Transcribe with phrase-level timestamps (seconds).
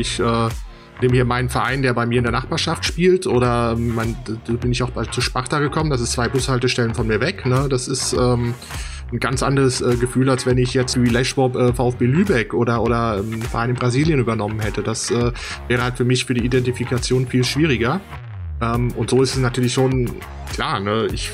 [0.00, 0.48] Ich äh,
[1.02, 4.72] nehme hier meinen Verein, der bei mir in der Nachbarschaft spielt, oder mein, da bin
[4.72, 5.90] ich auch bei, zu Sparta gekommen.
[5.90, 7.44] Das ist zwei Bushaltestellen von mir weg.
[7.46, 7.68] Ne?
[7.68, 8.54] Das ist ähm,
[9.12, 12.82] ein ganz anderes äh, Gefühl, als wenn ich jetzt wie Lechbob äh, VfB Lübeck oder,
[12.82, 14.82] oder ähm, einen Verein in Brasilien übernommen hätte.
[14.82, 15.32] Das äh,
[15.68, 18.00] wäre halt für mich für die Identifikation viel schwieriger.
[18.60, 20.10] Ähm, und so ist es natürlich schon
[20.52, 21.08] klar, ne?
[21.12, 21.32] Ich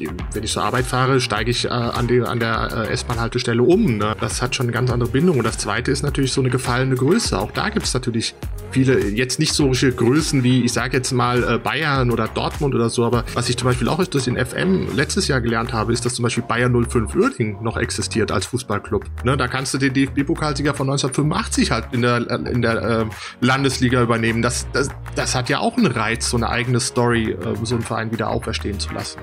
[0.00, 3.98] wenn ich zur Arbeit fahre, steige ich äh, an, die, an der äh, S-Bahn-Haltestelle um.
[3.98, 4.16] Ne?
[4.20, 5.38] Das hat schon eine ganz andere Bindung.
[5.38, 7.38] Und das zweite ist natürlich so eine gefallene Größe.
[7.38, 8.34] Auch da gibt es natürlich
[8.72, 12.90] viele, jetzt nicht solche Größen wie, ich sage jetzt mal, äh, Bayern oder Dortmund oder
[12.90, 16.04] so, aber was ich zum Beispiel auch das in FM letztes Jahr gelernt habe, ist,
[16.04, 19.04] dass zum Beispiel Bayern 05 Uerding noch existiert als Fußballclub.
[19.24, 23.04] Ne, da kannst du den DFB-Pokalsieger von 1985 halt in der, in der äh,
[23.40, 24.42] Landesliga übernehmen.
[24.42, 27.84] Das, das, das hat ja auch einen Reiz, so eine eigene Story, äh, so einen
[27.84, 29.18] Verein wieder auferstehen zu lassen.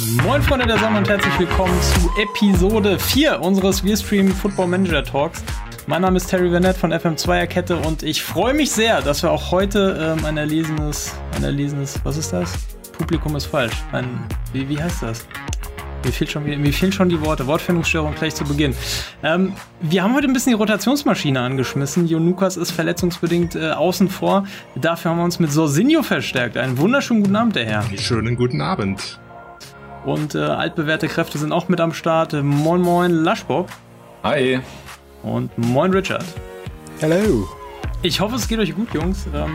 [0.00, 5.44] Moin Freunde der Sonne und herzlich willkommen zu Episode 4 unseres Wirestream Football Manager Talks.
[5.86, 9.30] Mein Name ist Terry Vanette von FM2er Kette und ich freue mich sehr, dass wir
[9.30, 12.56] auch heute ähm, ein erlesenes, ein erlesenes, was ist das?
[12.92, 13.74] Publikum ist falsch.
[13.92, 15.26] Ein, wie, wie heißt das?
[16.02, 17.46] Mir, fehlt schon, mir fehlen schon die Worte.
[17.46, 18.74] Wortfindungsstörung gleich zu Beginn.
[19.22, 22.06] Ähm, wir haben heute ein bisschen die Rotationsmaschine angeschmissen.
[22.06, 24.46] Jonukas ist verletzungsbedingt äh, außen vor.
[24.76, 26.56] Dafür haben wir uns mit Sorsinho verstärkt.
[26.56, 27.84] Einen wunderschönen guten Abend, der Herr.
[27.98, 29.20] Schönen guten Abend.
[30.04, 32.32] Und äh, altbewährte Kräfte sind auch mit am Start.
[32.32, 33.70] Moin Moin Laschbob.
[34.22, 34.60] Hi.
[35.22, 36.24] Und Moin Richard.
[37.00, 37.46] Hello.
[38.02, 39.26] Ich hoffe, es geht euch gut, Jungs.
[39.34, 39.54] Ähm,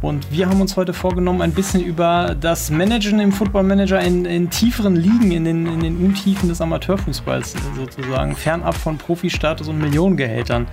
[0.00, 4.24] und wir haben uns heute vorgenommen, ein bisschen über das Managen im Football Manager in,
[4.26, 9.78] in tieferen Ligen, in den, in den Untiefen des Amateurfußballs sozusagen, fernab von Profi-Status und
[9.78, 10.66] Millionengehältern,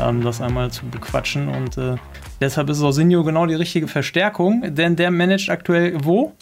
[0.00, 1.48] ähm, das einmal zu bequatschen.
[1.48, 1.96] Und äh,
[2.40, 6.34] deshalb ist Orsinho genau die richtige Verstärkung, denn der managt aktuell wo?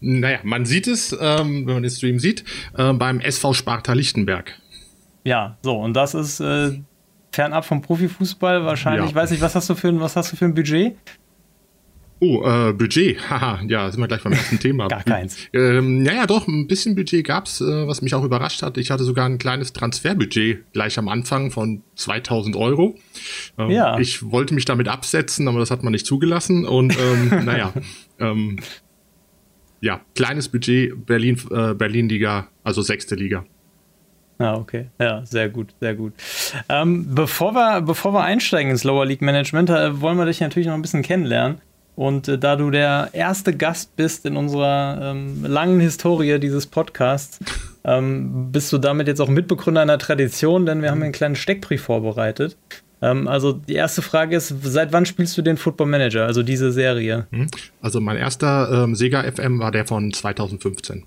[0.00, 2.44] Naja, man sieht es, ähm, wenn man den Stream sieht,
[2.76, 4.58] äh, beim SV Sparta Lichtenberg.
[5.24, 6.80] Ja, so, und das ist äh,
[7.32, 9.04] fernab vom Profifußball wahrscheinlich.
[9.04, 9.08] Ja.
[9.08, 10.96] Ich weiß nicht, was hast du für ein, was hast du für ein Budget?
[12.22, 13.18] Oh, äh, Budget.
[13.30, 14.88] Haha, ja, sind wir gleich beim ersten Thema.
[14.88, 15.38] Gar keins.
[15.54, 18.76] Ähm, naja, doch, ein bisschen Budget gab's, äh, was mich auch überrascht hat.
[18.76, 22.96] Ich hatte sogar ein kleines Transferbudget gleich am Anfang von 2000 Euro.
[23.58, 23.98] Ähm, ja.
[23.98, 26.66] Ich wollte mich damit absetzen, aber das hat man nicht zugelassen.
[26.66, 27.72] Und ähm, naja,
[28.18, 28.58] ähm,
[29.80, 33.44] ja, kleines Budget, Berlin, äh, Berlin-Liga, also sechste Liga.
[34.38, 34.86] Ah, okay.
[34.98, 36.14] Ja, sehr gut, sehr gut.
[36.70, 40.66] Ähm, bevor, wir, bevor wir einsteigen ins Lower League Management, äh, wollen wir dich natürlich
[40.66, 41.60] noch ein bisschen kennenlernen.
[41.94, 47.38] Und äh, da du der erste Gast bist in unserer ähm, langen Historie dieses Podcasts,
[47.84, 51.82] ähm, bist du damit jetzt auch Mitbegründer einer Tradition, denn wir haben einen kleinen Steckbrief
[51.82, 52.56] vorbereitet.
[53.02, 56.72] Ähm, also die erste Frage ist, seit wann spielst du den Football Manager, also diese
[56.72, 57.26] Serie?
[57.30, 57.46] Hm?
[57.80, 61.04] Also mein erster ähm, Sega FM war der von 2015.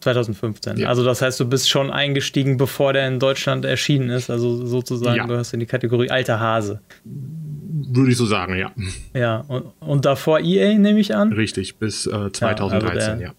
[0.00, 0.76] 2015.
[0.78, 0.88] Ja.
[0.88, 4.30] Also das heißt, du bist schon eingestiegen, bevor der in Deutschland erschienen ist.
[4.30, 5.26] Also sozusagen ja.
[5.26, 6.80] gehörst in die Kategorie alter Hase.
[7.04, 8.72] Würde ich so sagen, ja.
[9.14, 11.32] Ja, und, und davor EA nehme ich an?
[11.32, 12.88] Richtig, bis äh, 2013, ja.
[12.88, 13.34] Also der, ja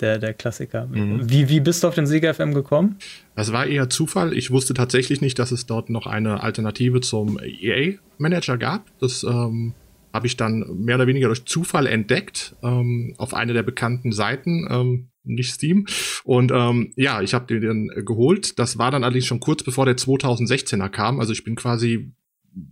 [0.00, 0.86] der, der Klassiker.
[0.86, 1.28] Mhm.
[1.30, 2.96] Wie, wie bist du auf den Sieger FM gekommen?
[3.34, 4.36] Das war eher Zufall.
[4.36, 8.86] Ich wusste tatsächlich nicht, dass es dort noch eine Alternative zum EA-Manager gab.
[8.98, 9.74] Das ähm,
[10.12, 14.66] habe ich dann mehr oder weniger durch Zufall entdeckt ähm, auf einer der bekannten Seiten,
[14.70, 15.86] ähm, nicht Steam.
[16.24, 18.58] Und ähm, ja, ich habe den dann geholt.
[18.58, 21.20] Das war dann allerdings schon kurz bevor der 2016er kam.
[21.20, 22.12] Also ich bin quasi,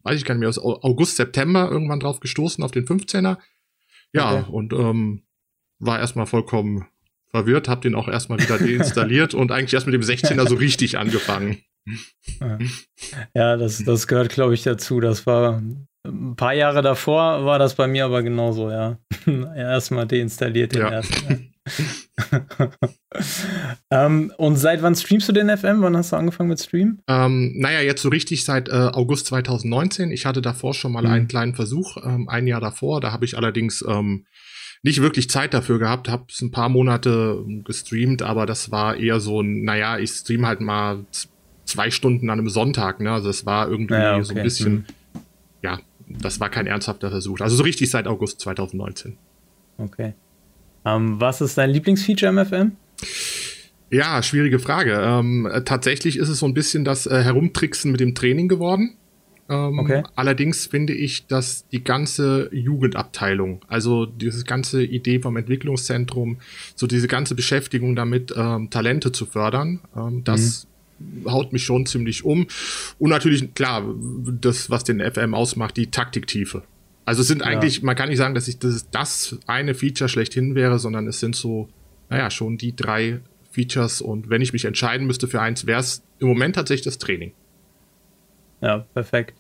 [0.03, 3.38] weiß ich gar nicht mehr, aus August, September irgendwann drauf gestoßen auf den 15er.
[4.12, 4.50] Ja, okay.
[4.50, 5.22] und ähm,
[5.78, 6.87] war erstmal vollkommen
[7.31, 10.99] verwirrt, habe den auch erstmal wieder deinstalliert und eigentlich erst mit dem 16er so richtig
[10.99, 11.62] angefangen.
[13.34, 15.00] Ja, das, das gehört, glaube ich, dazu.
[15.00, 15.62] Das war
[16.06, 18.99] ein paar Jahre davor, war das bei mir aber genauso, ja.
[19.56, 20.91] erstmal deinstalliert den ja.
[20.91, 21.47] ersten.
[23.91, 25.83] ähm, und seit wann streamst du den FM?
[25.83, 26.99] Wann hast du angefangen mit Stream?
[27.06, 30.11] Ähm, naja, jetzt so richtig seit äh, August 2019.
[30.11, 31.11] Ich hatte davor schon mal mhm.
[31.11, 33.01] einen kleinen Versuch, ähm, ein Jahr davor.
[33.01, 34.27] Da habe ich allerdings ähm,
[34.83, 39.21] nicht wirklich Zeit dafür gehabt, habe es ein paar Monate gestreamt, aber das war eher
[39.21, 41.05] so ein, naja, ich stream halt mal
[41.64, 43.12] zwei Stunden an einem Sonntag, ne?
[43.12, 44.25] Also es war irgendwie ja, okay.
[44.25, 44.85] so ein bisschen, mhm.
[45.62, 47.41] ja, das war kein ernsthafter Versuch.
[47.41, 49.17] Also so richtig seit August 2019.
[49.79, 50.14] Okay.
[50.84, 52.72] Ähm, was ist dein Lieblingsfeature im FM?
[53.90, 55.00] Ja, schwierige Frage.
[55.02, 58.96] Ähm, tatsächlich ist es so ein bisschen das äh, Herumtricksen mit dem Training geworden.
[59.48, 60.02] Ähm, okay.
[60.14, 66.38] Allerdings finde ich, dass die ganze Jugendabteilung, also diese ganze Idee vom Entwicklungszentrum,
[66.75, 70.66] so diese ganze Beschäftigung damit, ähm, Talente zu fördern, ähm, das
[70.98, 71.30] mhm.
[71.30, 72.46] haut mich schon ziemlich um.
[72.98, 73.82] Und natürlich, klar,
[74.40, 76.62] das, was den FM ausmacht, die Taktiktiefe.
[77.08, 77.84] Also es sind eigentlich, ja.
[77.87, 81.34] man kann nicht sagen, dass ich das, das eine Feature schlechthin wäre, sondern es sind
[81.34, 81.70] so,
[82.10, 83.20] naja, schon die drei
[83.50, 86.99] Features und wenn ich mich entscheiden müsste für eins, wäre es im Moment tatsächlich das
[86.99, 87.32] Training.
[88.60, 89.32] Ja, perfekt.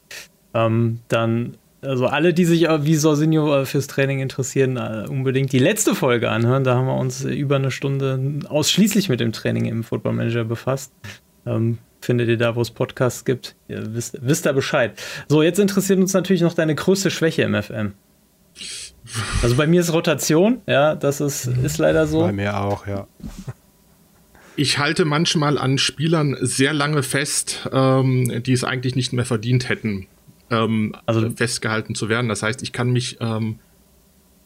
[0.54, 5.58] Ähm, dann, also alle, die sich wie Sorsinho äh, fürs Training interessieren, äh, unbedingt die
[5.58, 6.64] letzte Folge anhören.
[6.64, 10.90] Da haben wir uns über eine Stunde ausschließlich mit dem Training im Football Manager befasst.
[11.44, 13.54] Ähm, findet ihr da, wo es Podcasts gibt.
[13.68, 15.00] Ihr wisst, wisst ihr Bescheid.
[15.28, 17.94] So, jetzt interessiert uns natürlich noch deine größte Schwäche im FM.
[19.42, 22.20] Also bei mir ist Rotation, ja, das ist, ist leider so.
[22.20, 23.06] Bei mir auch, ja.
[24.56, 29.68] Ich halte manchmal an Spielern sehr lange fest, ähm, die es eigentlich nicht mehr verdient
[29.68, 30.08] hätten,
[30.50, 32.28] ähm, also festgehalten zu werden.
[32.28, 33.60] Das heißt, ich kann mich, ähm,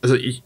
[0.03, 0.43] also ich,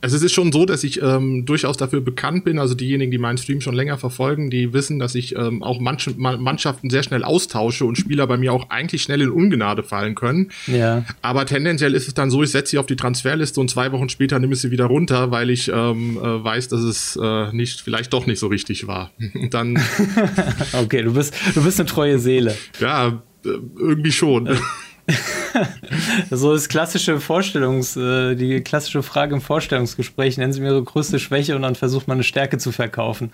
[0.00, 2.58] also es ist schon so, dass ich ähm, durchaus dafür bekannt bin.
[2.58, 6.12] Also diejenigen, die meinen Stream schon länger verfolgen, die wissen, dass ich ähm, auch manche
[6.16, 10.50] Mannschaften sehr schnell austausche und Spieler bei mir auch eigentlich schnell in Ungnade fallen können.
[10.66, 11.04] Ja.
[11.22, 14.08] Aber tendenziell ist es dann so, ich setze sie auf die Transferliste und zwei Wochen
[14.08, 17.80] später nehme ich sie wieder runter, weil ich ähm, äh, weiß, dass es äh, nicht,
[17.80, 19.10] vielleicht doch nicht so richtig war.
[19.34, 19.78] Und dann.
[20.72, 22.56] okay, du bist, du bist eine treue Seele.
[22.80, 23.48] Ja, äh,
[23.78, 24.48] irgendwie schon.
[26.30, 31.18] so das klassische Vorstellungs, äh, die klassische Frage im Vorstellungsgespräch, nennen Sie mir Ihre größte
[31.18, 33.30] Schwäche und dann versucht man eine Stärke zu verkaufen.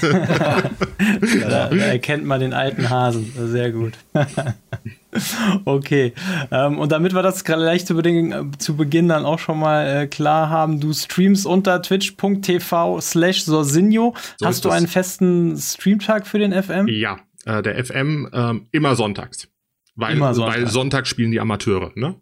[0.00, 3.32] da, da, erkennt man den alten Hasen.
[3.50, 3.94] Sehr gut.
[5.64, 6.12] okay.
[6.50, 10.06] Ähm, und damit wir das gleich zu Beginn, zu Beginn dann auch schon mal äh,
[10.06, 14.14] klar haben, du streamst unter twitch.tv slash Sorsinho.
[14.36, 16.86] So Hast du einen festen Streamtag für den FM?
[16.88, 19.48] Ja, äh, der FM ähm, immer sonntags.
[19.96, 20.56] Weil, Immer Sonntag.
[20.56, 22.16] weil Sonntag spielen die Amateure, ne?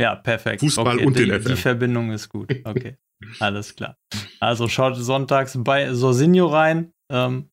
[0.00, 0.60] Ja, perfekt.
[0.60, 1.54] Fußball okay, und die, den FM.
[1.54, 2.50] Die Verbindung ist gut.
[2.64, 2.96] Okay.
[3.40, 3.96] Alles klar.
[4.40, 6.92] Also schaut sonntags bei Sorsinio rein.
[7.10, 7.50] Ähm,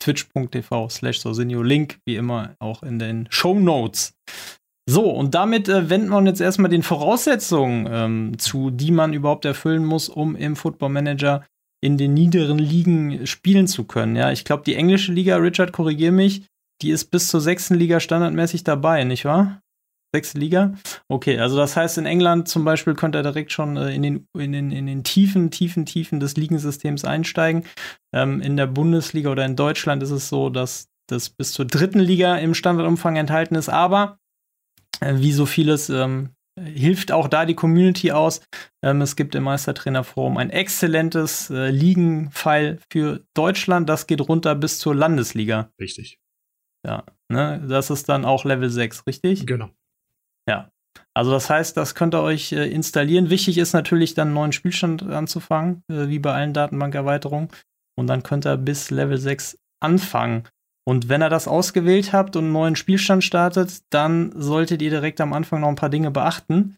[0.00, 1.62] twitch.tv slash Sorsinio.
[1.62, 4.14] Link, wie immer, auch in den Show Notes.
[4.86, 9.12] So, und damit äh, wenden wir uns jetzt erstmal den Voraussetzungen ähm, zu, die man
[9.12, 11.46] überhaupt erfüllen muss, um im Football Manager
[11.80, 14.16] in den niederen Ligen spielen zu können.
[14.16, 16.44] Ja, ich glaube, die englische Liga, Richard, korrigier mich,
[16.82, 19.62] die ist bis zur sechsten Liga standardmäßig dabei, nicht wahr?
[20.14, 20.74] Sechste Liga?
[21.08, 24.26] Okay, also das heißt, in England zum Beispiel könnte er direkt schon äh, in, den,
[24.38, 27.64] in, den, in den tiefen, tiefen, tiefen des Ligensystems einsteigen.
[28.14, 31.98] Ähm, in der Bundesliga oder in Deutschland ist es so, dass das bis zur dritten
[31.98, 34.18] Liga im Standardumfang enthalten ist, aber
[35.00, 36.30] äh, wie so vieles ähm,
[36.60, 38.42] hilft auch da die Community aus.
[38.84, 43.88] Ähm, es gibt im Meistertrainerforum ein exzellentes äh, Ligenfile für Deutschland.
[43.88, 45.70] Das geht runter bis zur Landesliga.
[45.80, 46.21] Richtig.
[46.86, 49.46] Ja, ne, das ist dann auch Level 6, richtig?
[49.46, 49.70] Genau.
[50.48, 50.70] Ja.
[51.14, 53.30] Also das heißt, das könnt ihr euch äh, installieren.
[53.30, 57.48] Wichtig ist natürlich dann einen neuen Spielstand anzufangen, äh, wie bei allen Datenbankerweiterungen.
[57.98, 60.44] Und dann könnt ihr bis Level 6 anfangen.
[60.84, 65.20] Und wenn ihr das ausgewählt habt und einen neuen Spielstand startet, dann solltet ihr direkt
[65.20, 66.76] am Anfang noch ein paar Dinge beachten.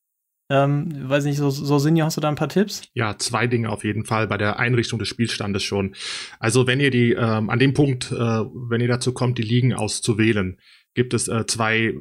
[0.51, 2.83] Ähm, weiß nicht, so, so Sinja, hast du da ein paar Tipps?
[2.93, 5.95] Ja, zwei Dinge auf jeden Fall bei der Einrichtung des Spielstandes schon.
[6.39, 9.73] Also wenn ihr die, ähm, an dem Punkt, äh, wenn ihr dazu kommt, die Ligen
[9.73, 10.59] auszuwählen,
[10.95, 11.95] gibt es äh, zwei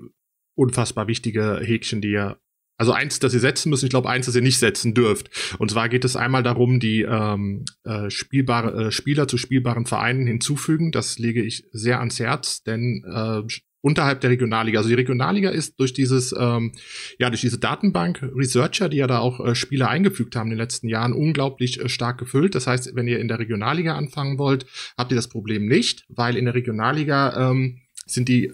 [0.56, 2.38] unfassbar wichtige Häkchen, die ihr
[2.78, 5.30] also eins, das ihr setzen müsst, ich glaube eins, das ihr nicht setzen dürft.
[5.60, 10.26] Und zwar geht es einmal darum, die ähm, äh, spielbare äh, Spieler zu spielbaren Vereinen
[10.26, 10.92] hinzufügen.
[10.92, 13.42] Das lege ich sehr ans Herz, denn äh,
[13.84, 14.80] unterhalb der Regionalliga.
[14.80, 16.72] Also die Regionalliga ist durch dieses, ähm,
[17.20, 20.60] ja, durch diese Datenbank Researcher, die ja da auch äh, Spieler eingefügt haben in den
[20.60, 22.56] letzten Jahren, unglaublich äh, stark gefüllt.
[22.56, 24.66] Das heißt, wenn ihr in der Regionalliga anfangen wollt,
[24.98, 28.54] habt ihr das Problem nicht, weil in der Regionalliga ähm, sind die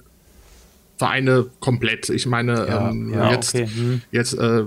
[0.99, 2.09] Vereine komplett.
[2.09, 3.67] Ich meine, ja, ähm, ja, jetzt, okay.
[3.73, 4.01] hm.
[4.11, 4.65] jetzt äh,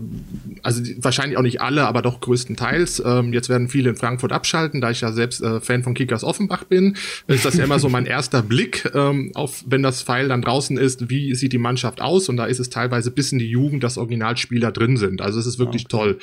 [0.63, 3.03] also die, wahrscheinlich auch nicht alle, aber doch größtenteils.
[3.05, 6.25] Ähm, jetzt werden viele in Frankfurt abschalten, da ich ja selbst äh, Fan von Kickers
[6.25, 6.97] Offenbach bin.
[7.27, 10.79] Ist das ja immer so mein erster Blick ähm, auf, wenn das Pfeil dann draußen
[10.79, 12.31] ist, wie sieht die Mannschaft aus?
[12.31, 15.21] Und da ist es teilweise bis in die Jugend, dass Originalspieler drin sind.
[15.21, 15.91] Also es ist wirklich okay.
[15.91, 16.19] toll.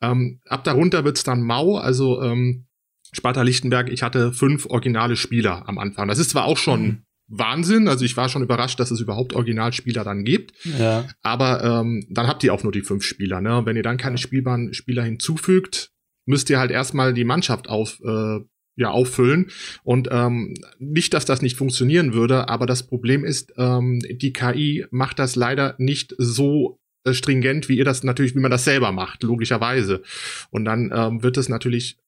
[0.00, 2.64] Ähm, ab darunter wird's dann mau, also ähm,
[3.12, 6.08] Sparta Lichtenberg, ich hatte fünf originale Spieler am Anfang.
[6.08, 7.02] Das ist zwar auch schon mhm.
[7.30, 7.88] Wahnsinn.
[7.88, 10.52] Also ich war schon überrascht, dass es überhaupt Originalspieler dann gibt.
[10.78, 11.06] Ja.
[11.22, 13.40] Aber ähm, dann habt ihr auch nur die fünf Spieler.
[13.40, 13.56] Ne?
[13.58, 15.92] Und wenn ihr dann keine spielbaren Spieler hinzufügt,
[16.26, 18.40] müsst ihr halt erstmal die Mannschaft auf, äh,
[18.76, 19.50] ja, auffüllen.
[19.82, 24.86] Und ähm, nicht, dass das nicht funktionieren würde, aber das Problem ist, ähm, die KI
[24.90, 28.92] macht das leider nicht so äh, stringent, wie ihr das natürlich, wie man das selber
[28.92, 30.02] macht, logischerweise.
[30.50, 31.98] Und dann ähm, wird es natürlich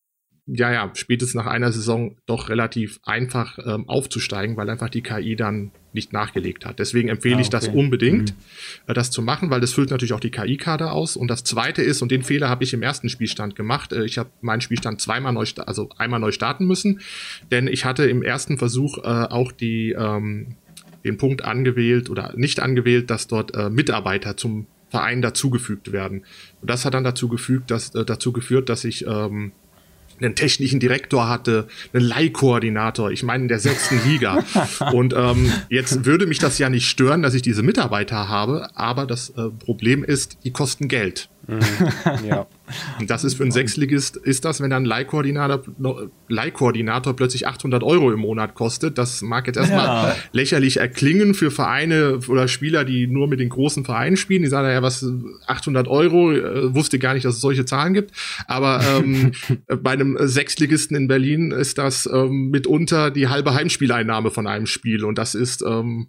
[0.46, 5.36] ja, ja, spätestens nach einer Saison doch relativ einfach ähm, aufzusteigen, weil einfach die KI
[5.36, 6.80] dann nicht nachgelegt hat.
[6.80, 7.42] Deswegen empfehle ah, okay.
[7.44, 8.36] ich das unbedingt, mhm.
[8.88, 11.16] äh, das zu machen, weil das füllt natürlich auch die KI-Kader aus.
[11.16, 14.18] Und das zweite ist, und den Fehler habe ich im ersten Spielstand gemacht, äh, ich
[14.18, 17.00] habe meinen Spielstand zweimal neu, also einmal neu starten müssen,
[17.52, 20.56] denn ich hatte im ersten Versuch äh, auch die, ähm,
[21.04, 26.24] den Punkt angewählt oder nicht angewählt, dass dort äh, Mitarbeiter zum Verein dazugefügt werden.
[26.60, 29.52] Und das hat dann dazu gefügt, dass, äh, dazu geführt, dass ich ähm,
[30.20, 34.44] einen technischen Direktor hatte, einen Leihkoordinator, ich meine in der sechsten Liga.
[34.92, 39.06] Und ähm, jetzt würde mich das ja nicht stören, dass ich diese Mitarbeiter habe, aber
[39.06, 41.28] das äh, Problem ist, die kosten Geld.
[41.46, 41.60] Mhm.
[42.28, 42.46] Ja.
[42.98, 45.62] Und das ist für einen Sechsligist, ist das, wenn dann ein Leihkoordinator,
[46.28, 48.96] Leihkoordinator plötzlich 800 Euro im Monat kostet.
[48.96, 50.16] Das mag jetzt erstmal ja.
[50.32, 54.42] lächerlich erklingen für Vereine oder Spieler, die nur mit den großen Vereinen spielen.
[54.42, 55.04] Die sagen ja, was,
[55.46, 58.12] 800 Euro, äh, wusste gar nicht, dass es solche Zahlen gibt.
[58.46, 59.32] Aber ähm,
[59.82, 65.04] bei einem Sechsligisten in Berlin ist das ähm, mitunter die halbe Heimspieleinnahme von einem Spiel.
[65.04, 66.08] Und das ist, ähm,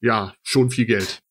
[0.00, 1.23] ja, schon viel Geld.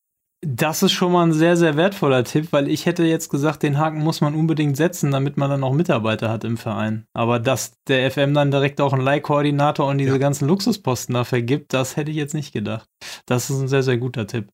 [0.46, 3.78] Das ist schon mal ein sehr, sehr wertvoller Tipp, weil ich hätte jetzt gesagt, den
[3.78, 7.06] Haken muss man unbedingt setzen, damit man dann auch Mitarbeiter hat im Verein.
[7.14, 10.18] Aber dass der FM dann direkt auch einen Leihkoordinator und diese ja.
[10.18, 12.88] ganzen Luxusposten da vergibt, das hätte ich jetzt nicht gedacht.
[13.26, 14.48] Das ist ein sehr, sehr guter Tipp.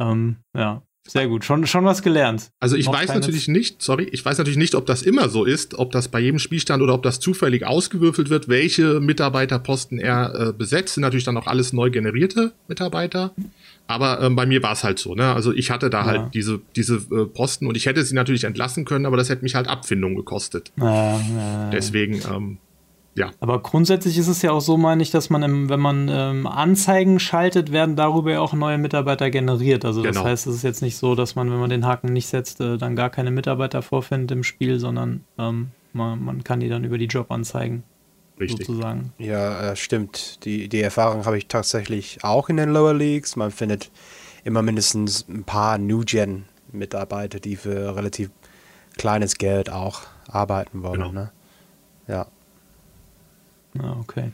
[0.00, 1.44] Ähm, ja, sehr gut.
[1.44, 2.50] Schon, schon was gelernt.
[2.60, 5.44] Also ich Noch weiß natürlich nicht, sorry, ich weiß natürlich nicht, ob das immer so
[5.44, 10.34] ist, ob das bei jedem Spielstand oder ob das zufällig ausgewürfelt wird, welche Mitarbeiterposten er
[10.34, 10.94] äh, besetzt.
[10.94, 13.34] Sind natürlich dann auch alles neu generierte Mitarbeiter.
[13.88, 15.32] Aber ähm, bei mir war es halt so, ne?
[15.32, 16.22] Also ich hatte da halt ja.
[16.24, 19.42] halt diese, diese äh, Posten und ich hätte sie natürlich entlassen können, aber das hätte
[19.42, 20.72] mich halt Abfindung gekostet.
[20.76, 22.58] Ja, ja, Deswegen, ähm,
[23.14, 23.30] ja.
[23.40, 26.46] Aber grundsätzlich ist es ja auch so, meine ich, dass man, im, wenn man ähm,
[26.46, 29.86] Anzeigen schaltet, werden darüber ja auch neue Mitarbeiter generiert.
[29.86, 30.28] Also das genau.
[30.28, 32.76] heißt, es ist jetzt nicht so, dass man, wenn man den Haken nicht setzt, äh,
[32.76, 36.98] dann gar keine Mitarbeiter vorfindet im Spiel, sondern ähm, man, man kann die dann über
[36.98, 37.84] die Jobanzeigen
[38.40, 38.66] Richtig.
[38.66, 39.12] sozusagen.
[39.18, 40.44] Ja, äh, stimmt.
[40.44, 43.36] Die, die Erfahrung habe ich tatsächlich auch in den Lower Leagues.
[43.36, 43.90] Man findet
[44.44, 48.30] immer mindestens ein paar New-Gen-Mitarbeiter, die für relativ
[48.96, 51.00] kleines Geld auch arbeiten wollen.
[51.00, 51.12] Genau.
[51.12, 51.32] Ne?
[52.06, 52.26] Ja.
[53.78, 54.32] Ah, okay.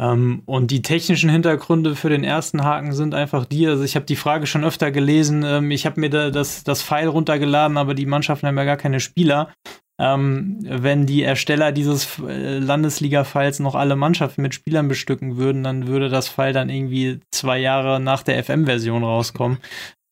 [0.00, 3.66] Ähm, und die technischen Hintergründe für den ersten Haken sind einfach die.
[3.68, 5.44] Also ich habe die Frage schon öfter gelesen.
[5.44, 8.76] Ähm, ich habe mir da das, das File runtergeladen, aber die Mannschaften haben ja gar
[8.76, 9.52] keine Spieler.
[10.00, 15.86] Ähm, wenn die Ersteller dieses äh, Landesliga-Files noch alle Mannschaften mit Spielern bestücken würden, dann
[15.86, 19.58] würde das File dann irgendwie zwei Jahre nach der FM-Version rauskommen.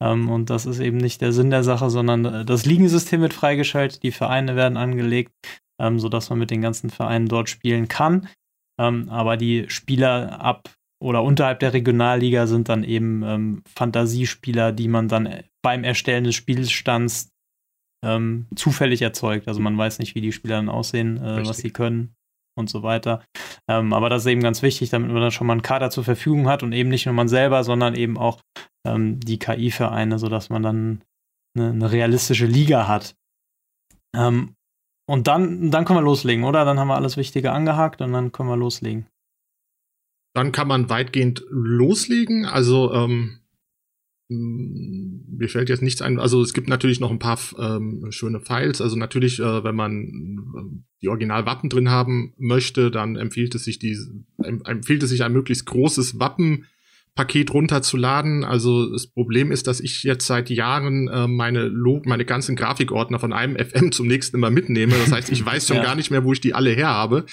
[0.00, 3.34] Ähm, und das ist eben nicht der Sinn der Sache, sondern äh, das Ligensystem wird
[3.34, 5.32] freigeschaltet, die Vereine werden angelegt,
[5.80, 8.28] ähm, sodass man mit den ganzen Vereinen dort spielen kann.
[8.80, 10.70] Ähm, aber die Spieler ab
[11.02, 16.24] oder unterhalb der Regionalliga sind dann eben ähm, Fantasiespieler, die man dann äh, beim Erstellen
[16.24, 17.31] des Spielstands
[18.04, 19.48] ähm, zufällig erzeugt.
[19.48, 22.14] Also man weiß nicht, wie die Spieler dann aussehen, äh, was sie können
[22.56, 23.24] und so weiter.
[23.68, 26.04] Ähm, aber das ist eben ganz wichtig, damit man dann schon mal einen Kader zur
[26.04, 28.40] Verfügung hat und eben nicht nur man selber, sondern eben auch
[28.86, 31.02] ähm, die KI-Vereine, sodass man dann
[31.56, 33.14] eine, eine realistische Liga hat.
[34.14, 34.54] Ähm,
[35.08, 36.64] und dann, dann können wir loslegen, oder?
[36.64, 39.06] Dann haben wir alles Wichtige angehakt und dann können wir loslegen.
[40.34, 42.46] Dann kann man weitgehend loslegen.
[42.46, 43.41] Also ähm,
[44.32, 46.18] mir fällt jetzt nichts ein.
[46.18, 48.80] Also es gibt natürlich noch ein paar ähm, schöne Files.
[48.80, 53.78] Also natürlich, äh, wenn man äh, die Originalwappen drin haben möchte, dann empfiehlt es sich
[53.78, 53.96] die,
[54.42, 56.66] empfiehlt es sich ein möglichst großes Wappen
[57.14, 58.42] Paket runterzuladen.
[58.42, 63.18] Also das Problem ist, dass ich jetzt seit Jahren äh, meine Log meine ganzen Grafikordner
[63.18, 64.94] von einem FM zum nächsten immer mitnehme.
[64.94, 65.82] Das heißt, ich weiß schon ja.
[65.82, 67.26] gar nicht mehr, wo ich die alle her habe.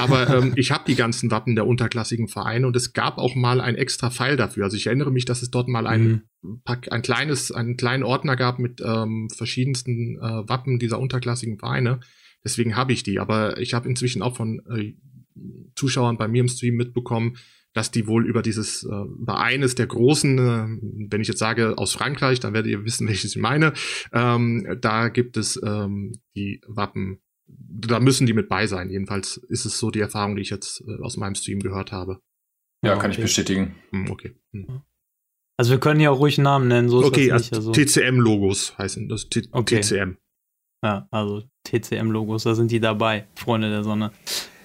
[0.00, 3.60] Aber ähm, ich habe die ganzen Wappen der unterklassigen Vereine und es gab auch mal
[3.60, 4.64] ein extra File dafür.
[4.64, 6.62] Also ich erinnere mich, dass es dort mal ein, mhm.
[6.64, 12.00] ein kleines, einen kleinen Ordner gab mit ähm, verschiedensten äh, Wappen dieser unterklassigen Vereine.
[12.44, 13.20] Deswegen habe ich die.
[13.20, 14.94] Aber ich habe inzwischen auch von äh,
[15.76, 17.36] Zuschauern bei mir im Stream mitbekommen,
[17.72, 21.78] dass die wohl über dieses, äh, über eines der großen, äh, wenn ich jetzt sage
[21.78, 23.72] aus Frankreich, dann werdet ihr wissen, welches ich meine,
[24.12, 28.90] ähm, da gibt es ähm, die Wappen, da müssen die mit bei sein.
[28.90, 32.20] Jedenfalls ist es so die Erfahrung, die ich jetzt äh, aus meinem Stream gehört habe.
[32.84, 33.20] Ja, kann okay.
[33.20, 33.76] ich bestätigen.
[33.90, 34.34] Hm, okay.
[34.52, 34.82] Hm.
[35.56, 36.88] Also wir können ja auch ruhig Namen nennen.
[36.88, 39.28] So okay, also, also TCM-Logos heißen das.
[39.28, 39.80] T okay.
[39.80, 40.16] TCM.
[40.84, 44.10] Ja, also TCM-Logos, da sind die dabei, Freunde der Sonne.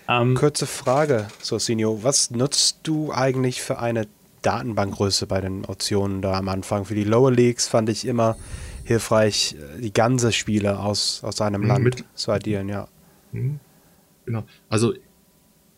[0.07, 2.03] Ähm, Kurze Frage, Sosinio.
[2.03, 4.07] Was nutzt du eigentlich für eine
[4.41, 6.85] Datenbankgröße bei den Optionen da am Anfang?
[6.85, 8.37] Für die Lower Leagues fand ich immer
[8.85, 12.87] hilfreich, äh, die ganze Spiele aus, aus einem mhm, Land mit, zu addieren, ja.
[13.33, 13.59] Mhm.
[14.25, 14.43] Genau.
[14.69, 14.93] Also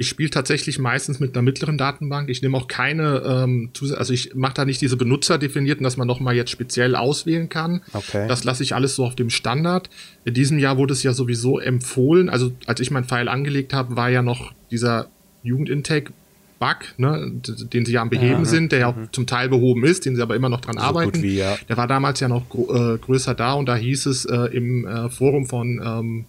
[0.02, 2.30] ich spiele tatsächlich meistens mit einer mittleren Datenbank.
[2.30, 6.36] Ich nehme auch keine, ähm, also ich mache da nicht diese benutzerdefinierten, dass man nochmal
[6.36, 7.82] jetzt speziell auswählen kann.
[7.92, 8.26] Okay.
[8.30, 9.90] Das lasse ich alles so auf dem Standard.
[10.24, 12.30] In diesem Jahr wurde es ja sowieso empfohlen.
[12.30, 15.10] Also als ich mein File angelegt habe, war ja noch dieser
[15.44, 16.14] Jugendintake
[16.60, 19.10] Bug, ne, den sie ja am Beheben ja, sind, der ja auch mhm.
[19.12, 21.22] zum Teil behoben ist, den sie aber immer noch dran so arbeiten.
[21.22, 21.58] Wie, ja.
[21.68, 25.10] Der war damals ja noch äh, größer da und da hieß es äh, im äh,
[25.10, 26.26] Forum von ähm,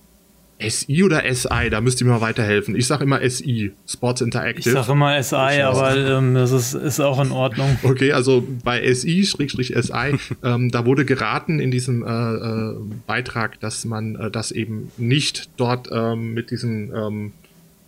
[0.61, 1.71] SI oder SI?
[1.71, 2.77] Da müsst ihr mir mal weiterhelfen.
[2.77, 4.69] Ich sage immer SI, Sports Interactive.
[4.69, 7.79] Ich sage immer SI, aber ähm, das ist, ist auch in Ordnung.
[7.91, 12.77] Okay, also bei SI, Schrägstrich SI, ähm, da wurde geraten in diesem äh, äh,
[13.07, 17.33] Beitrag, dass man äh, das eben nicht dort ähm, mit diesen ähm,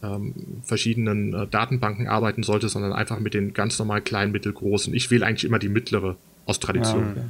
[0.03, 4.95] ähm, verschiedenen äh, Datenbanken arbeiten sollte, sondern einfach mit den ganz normal kleinen, mittelgroßen.
[4.95, 7.03] Ich wähle eigentlich immer die mittlere aus Tradition.
[7.05, 7.27] Ja, okay.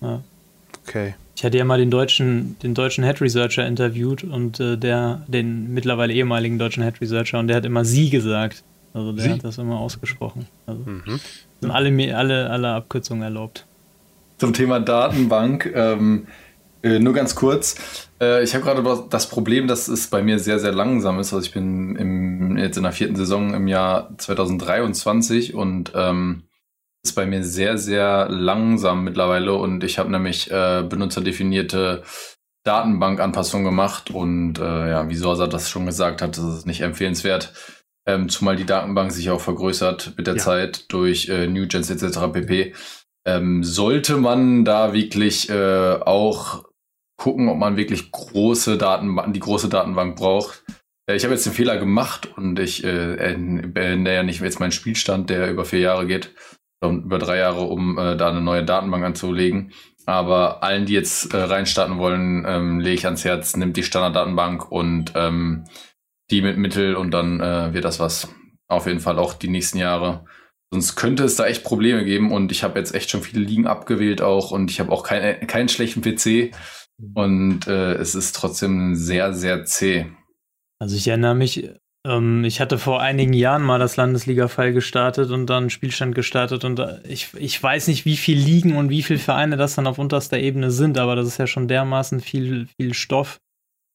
[0.00, 0.22] Ja.
[0.86, 1.14] Okay.
[1.38, 5.72] Ich hatte ja mal den deutschen, den deutschen Head Researcher interviewt und äh, der, den
[5.72, 8.64] mittlerweile ehemaligen deutschen Head Researcher und der hat immer sie gesagt.
[8.92, 9.30] Also der Sie?
[9.30, 10.48] hat das immer ausgesprochen.
[10.66, 10.82] Also
[11.60, 13.66] sind alle, alle, alle Abkürzungen erlaubt.
[14.38, 16.26] Zum Thema Datenbank, ähm,
[16.82, 17.76] äh, nur ganz kurz.
[18.20, 21.32] Äh, ich habe gerade das Problem, dass es bei mir sehr, sehr langsam ist.
[21.32, 26.47] Also ich bin im, jetzt in der vierten Saison im Jahr 2023 und ähm,
[27.08, 32.02] ist bei mir sehr, sehr langsam mittlerweile und ich habe nämlich äh, benutzerdefinierte
[32.64, 37.52] Datenbankanpassungen gemacht und äh, ja, wie Sorsa das schon gesagt hat, das ist nicht empfehlenswert,
[38.06, 40.42] ähm, zumal die Datenbank sich auch vergrößert mit der Ja.
[40.42, 42.32] Zeit durch äh, Newgens etc.
[42.32, 42.74] pp.
[43.26, 46.64] Ähm, sollte man da wirklich äh, auch
[47.16, 50.62] gucken, ob man wirklich große Datenbank, die große Datenbank braucht.
[51.08, 54.72] Äh, ich habe jetzt den Fehler gemacht und ich äh, beende ja nicht jetzt meinen
[54.72, 56.34] Spielstand, der über vier Jahre geht,
[56.82, 59.72] über drei Jahre, um äh, da eine neue Datenbank anzulegen.
[60.06, 64.70] Aber allen, die jetzt äh, reinstarten wollen, ähm, lege ich ans Herz, nimmt die Standarddatenbank
[64.70, 65.64] und ähm,
[66.30, 68.28] die mit Mittel und dann äh, wird das was.
[68.68, 70.24] Auf jeden Fall auch die nächsten Jahre.
[70.70, 73.66] Sonst könnte es da echt Probleme geben und ich habe jetzt echt schon viele Ligen
[73.66, 76.54] abgewählt auch und ich habe auch kein, keinen schlechten PC
[77.14, 80.06] und äh, es ist trotzdem sehr, sehr zäh.
[80.78, 81.70] Also ich erinnere mich,
[82.06, 86.64] ähm, ich hatte vor einigen Jahren mal das Landesliga-Fall gestartet und dann einen Spielstand gestartet
[86.64, 89.86] und da, ich, ich weiß nicht, wie viel Ligen und wie viele Vereine das dann
[89.86, 93.40] auf unterster Ebene sind, aber das ist ja schon dermaßen viel, viel Stoff,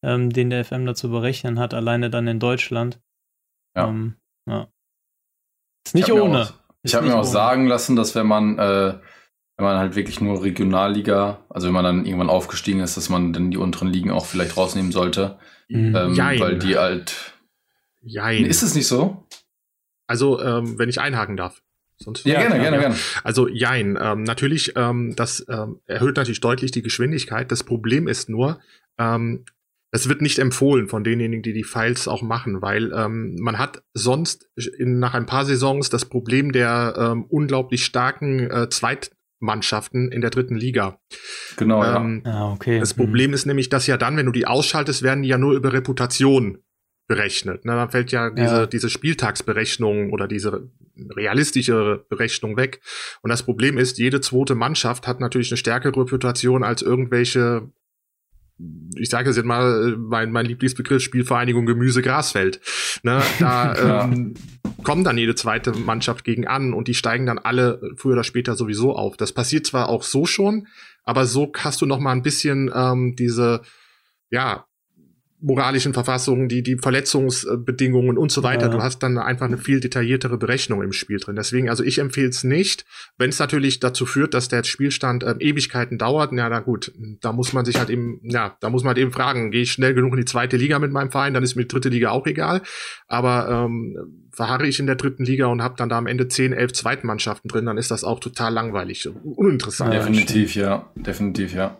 [0.04, 3.00] ähm, den der FM da zu berechnen hat, alleine dann in Deutschland.
[3.76, 3.88] Ja.
[3.88, 4.16] Ähm,
[4.50, 4.68] ja.
[5.86, 6.42] Ist nicht Ich hab mir ohne.
[6.44, 7.28] Auch, ich habe mir auch ohne.
[7.28, 9.00] sagen lassen, dass wenn man, äh,
[9.58, 13.34] wenn man halt wirklich nur Regionalliga, also wenn man dann irgendwann aufgestiegen ist, dass man
[13.34, 15.40] dann die unteren Ligen auch vielleicht rausnehmen sollte.
[15.70, 15.96] Mhm.
[15.96, 17.33] Ähm, weil die halt.
[18.04, 18.46] Jein.
[18.46, 19.26] Ist es nicht so?
[20.08, 21.62] Also, ähm, wenn ich einhaken darf.
[21.98, 22.96] Sonst Ja, gerne, gerne, gerne.
[23.24, 27.52] Also jein, ähm, natürlich, ähm, das ähm, erhöht natürlich deutlich die Geschwindigkeit.
[27.52, 28.60] Das Problem ist nur,
[28.98, 29.46] ähm,
[29.92, 33.84] es wird nicht empfohlen von denjenigen, die die Files auch machen, weil ähm, man hat
[33.94, 40.22] sonst in, nach ein paar Saisons das Problem der ähm, unglaublich starken äh, Zweitmannschaften in
[40.22, 41.00] der dritten Liga.
[41.58, 41.98] Genau, ja.
[41.98, 42.80] Ähm, Ah, okay.
[42.80, 45.54] das Problem ist nämlich, dass ja dann, wenn du die ausschaltest, werden die ja nur
[45.54, 46.58] über Reputation
[47.08, 47.62] berechnet.
[47.66, 48.66] Na, dann fällt ja diese, Ja.
[48.66, 50.70] diese Spieltagsberechnung oder diese
[51.16, 52.82] realistische Berechnung weg.
[53.22, 57.70] Und das Problem ist, jede zweite Mannschaft hat natürlich eine stärkere Reputation als irgendwelche,
[58.96, 62.62] ich sage es jetzt mal, mein, mein Lieblingsbegriff, Spielvereinigung Gemüse Grasfeld.
[63.04, 64.36] Ne, da ähm,
[64.84, 68.56] kommen dann jede zweite Mannschaft gegen an und die steigen dann alle früher oder später
[68.56, 69.18] sowieso auf.
[69.18, 70.68] Das passiert zwar auch so schon,
[71.04, 73.62] aber so hast du noch mal ein bisschen ähm, diese,
[74.30, 74.66] ja,
[75.44, 78.68] moralischen Verfassungen, die, die Verletzungsbedingungen und so weiter.
[78.68, 78.72] Ja.
[78.72, 81.36] Du hast dann einfach eine viel detailliertere Berechnung im Spiel drin.
[81.36, 82.86] Deswegen, also ich empfehle es nicht.
[83.18, 87.34] Wenn es natürlich dazu führt, dass der Spielstand ähm, Ewigkeiten dauert, na, na gut, da
[87.34, 89.94] muss man sich halt eben, ja, da muss man halt eben fragen, gehe ich schnell
[89.94, 92.26] genug in die zweite Liga mit meinem Verein, dann ist mir die dritte Liga auch
[92.26, 92.62] egal.
[93.08, 96.54] Aber ähm, verharre ich in der dritten Liga und habe dann da am Ende 10,
[96.54, 99.94] 11 Zweitmannschaften drin, dann ist das auch total langweilig, uninteressant.
[99.94, 100.90] Ja, definitiv, ja.
[100.96, 101.78] Definitiv, ja.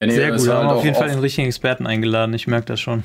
[0.00, 2.46] Ja, nee, Sehr gut, wir haben halt auf jeden Fall den richtigen Experten eingeladen, ich
[2.46, 3.04] merke das schon.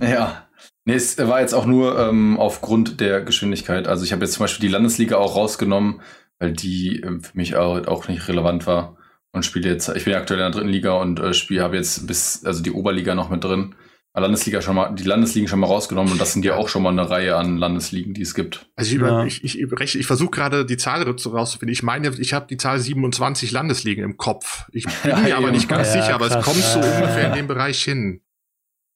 [0.00, 0.48] Ja.
[0.84, 3.86] Nee, es war jetzt auch nur ähm, aufgrund der Geschwindigkeit.
[3.86, 6.00] Also ich habe jetzt zum Beispiel die Landesliga auch rausgenommen,
[6.38, 8.96] weil die ähm, für mich auch, auch nicht relevant war.
[9.32, 12.06] Und spiele jetzt, ich bin aktuell in der dritten Liga und äh, spiele, habe jetzt
[12.06, 13.74] bis, also die Oberliga noch mit drin.
[14.14, 16.90] Landesliga schon mal, die Landesligen schon mal rausgenommen und das sind ja auch schon mal
[16.90, 18.68] eine Reihe an Landesligen, die es gibt.
[18.74, 19.24] Also ich, über, Ja.
[19.24, 21.72] ich, ich, ich, ich versuche gerade die Zahl dazu rauszufinden.
[21.72, 24.68] Ich meine, ich habe die Zahl 27 Landesligen im Kopf.
[24.72, 27.28] Ich bin Ja, mir aber nicht ganz Ja, sicher, aber es kommt so ungefähr ja.
[27.28, 28.22] in dem Bereich hin.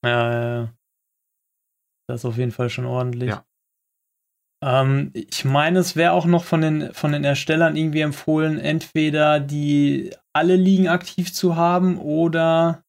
[0.03, 0.73] Ja, ja, ja.
[2.09, 3.29] Das ist auf jeden Fall schon ordentlich.
[3.29, 3.45] Ja.
[4.61, 9.39] Ähm, ich meine, es wäre auch noch von den, von den Erstellern irgendwie empfohlen, entweder
[9.39, 12.83] die alle Ligen aktiv zu haben oder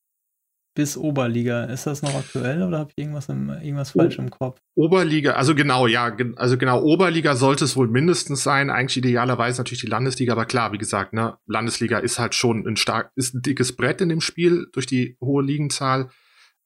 [0.75, 1.65] bis Oberliga.
[1.65, 4.61] Ist das noch aktuell oder habe ich irgendwas, im, irgendwas falsch im Kopf?
[4.75, 8.71] Oberliga, also genau, ja, also genau, Oberliga sollte es wohl mindestens sein.
[8.71, 12.77] Eigentlich idealerweise natürlich die Landesliga, aber klar, wie gesagt, ne, Landesliga ist halt schon ein
[12.77, 16.11] stark, ist ein dickes Brett in dem Spiel durch die hohe Ligenzahl.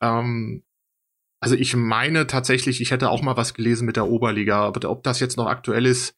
[0.00, 0.64] Ähm,
[1.40, 5.02] also ich meine tatsächlich, ich hätte auch mal was gelesen mit der Oberliga, aber ob
[5.04, 6.16] das jetzt noch aktuell ist,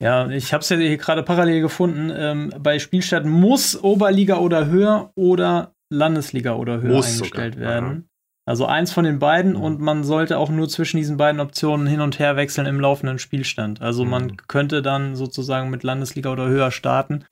[0.00, 2.12] Ja, ich habe es ja hier gerade parallel gefunden.
[2.14, 8.08] Ähm, bei Spielstadt muss Oberliga oder höher oder Landesliga oder höher Muss eingestellt sogar, werden.
[8.46, 9.60] Also eins von den beiden mhm.
[9.62, 13.18] und man sollte auch nur zwischen diesen beiden Optionen hin und her wechseln im laufenden
[13.18, 13.80] Spielstand.
[13.80, 14.10] Also mhm.
[14.10, 17.24] man könnte dann sozusagen mit Landesliga oder höher starten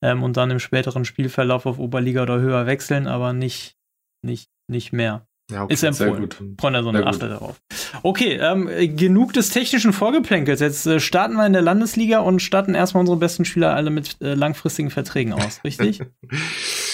[0.00, 3.76] ähm, und dann im späteren Spielverlauf auf Oberliga oder höher wechseln, aber nicht,
[4.22, 5.26] nicht, nicht mehr.
[5.50, 5.74] Ja, okay.
[5.74, 6.28] Ist empfohlen.
[6.60, 7.60] Von der Sonne achte darauf.
[8.04, 10.60] Okay, ähm, genug des technischen Vorgeplänkels.
[10.60, 14.18] Jetzt äh, starten wir in der Landesliga und starten erstmal unsere besten Spieler alle mit
[14.20, 16.00] äh, langfristigen Verträgen aus, richtig?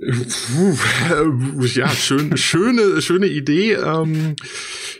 [1.74, 3.74] ja, schön, schöne, schöne Idee.
[3.74, 4.36] Ähm,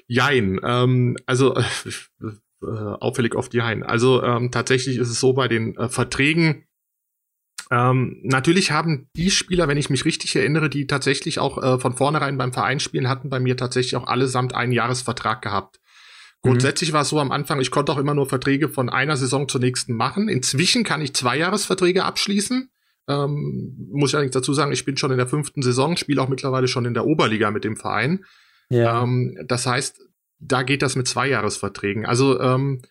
[0.06, 0.60] jein.
[0.62, 1.62] Ähm, also äh,
[2.62, 3.82] äh, auffällig oft Jein.
[3.82, 6.66] Also ähm, tatsächlich ist es so bei den äh, Verträgen.
[7.70, 11.96] Ähm, natürlich haben die Spieler, wenn ich mich richtig erinnere, die tatsächlich auch äh, von
[11.96, 15.80] vornherein beim Verein spielen, hatten bei mir tatsächlich auch allesamt einen Jahresvertrag gehabt.
[16.42, 16.50] Mhm.
[16.50, 19.48] Grundsätzlich war es so am Anfang, ich konnte auch immer nur Verträge von einer Saison
[19.48, 20.28] zur nächsten machen.
[20.28, 22.70] Inzwischen kann ich zwei Jahresverträge abschließen.
[23.10, 26.28] Ähm, muss ich allerdings dazu sagen, ich bin schon in der fünften Saison, spiele auch
[26.28, 28.24] mittlerweile schon in der Oberliga mit dem Verein.
[28.68, 29.02] Ja.
[29.02, 30.00] Ähm, das heißt,
[30.38, 32.06] da geht das mit Zweijahresverträgen.
[32.06, 32.82] Also ähm,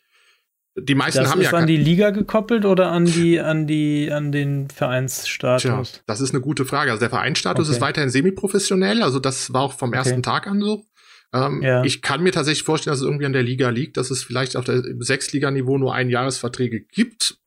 [0.77, 4.11] die meisten das haben ist ja an die Liga gekoppelt oder an die an die
[4.11, 5.91] an den Vereinsstatus?
[5.91, 6.91] Tja, das ist eine gute Frage.
[6.91, 7.75] Also der Vereinsstatus okay.
[7.75, 9.01] ist weiterhin semiprofessionell.
[9.01, 10.21] Also das war auch vom ersten okay.
[10.21, 10.83] Tag an so.
[11.33, 11.83] Ähm, ja.
[11.83, 14.55] Ich kann mir tatsächlich vorstellen, dass es irgendwie an der Liga liegt, dass es vielleicht
[14.55, 17.37] auf der Sechsliganiveau nur ein Jahresverträge gibt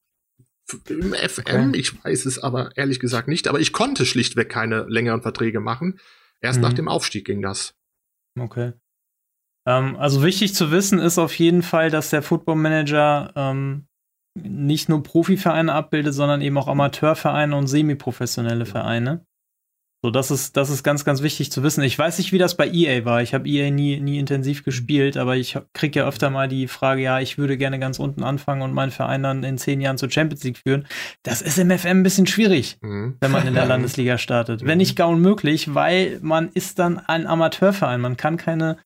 [0.88, 1.70] im FM.
[1.70, 1.78] Okay.
[1.78, 3.48] Ich weiß es aber ehrlich gesagt nicht.
[3.48, 5.98] Aber ich konnte schlichtweg keine längeren Verträge machen.
[6.40, 6.62] Erst mhm.
[6.62, 7.74] nach dem Aufstieg ging das.
[8.38, 8.72] Okay.
[9.66, 13.86] Ähm, also wichtig zu wissen ist auf jeden Fall, dass der Football Manager ähm,
[14.34, 19.26] nicht nur Profivereine abbildet, sondern eben auch Amateurvereine und semiprofessionelle Vereine.
[20.04, 21.84] So, das ist, das ist ganz, ganz wichtig zu wissen.
[21.84, 23.22] Ich weiß nicht, wie das bei EA war.
[23.22, 27.02] Ich habe EA nie, nie intensiv gespielt, aber ich kriege ja öfter mal die Frage,
[27.02, 30.10] ja, ich würde gerne ganz unten anfangen und meinen Verein dann in zehn Jahren zur
[30.10, 30.88] Champions League führen.
[31.22, 33.16] Das ist im FM ein bisschen schwierig, mhm.
[33.20, 34.66] wenn man in der Landesliga startet.
[34.66, 38.00] Wenn nicht gar unmöglich, weil man ist dann ein Amateurverein.
[38.00, 38.78] Man kann keine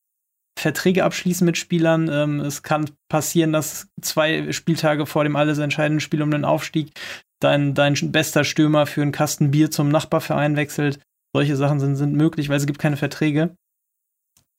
[0.58, 2.10] Verträge abschließen mit Spielern.
[2.12, 6.92] Ähm, es kann passieren, dass zwei Spieltage vor dem alles entscheidenden Spiel um den Aufstieg
[7.40, 11.00] dein, dein bester Stürmer für einen Kasten Bier zum Nachbarverein wechselt.
[11.34, 13.54] Solche Sachen sind, sind möglich, weil es gibt keine Verträge.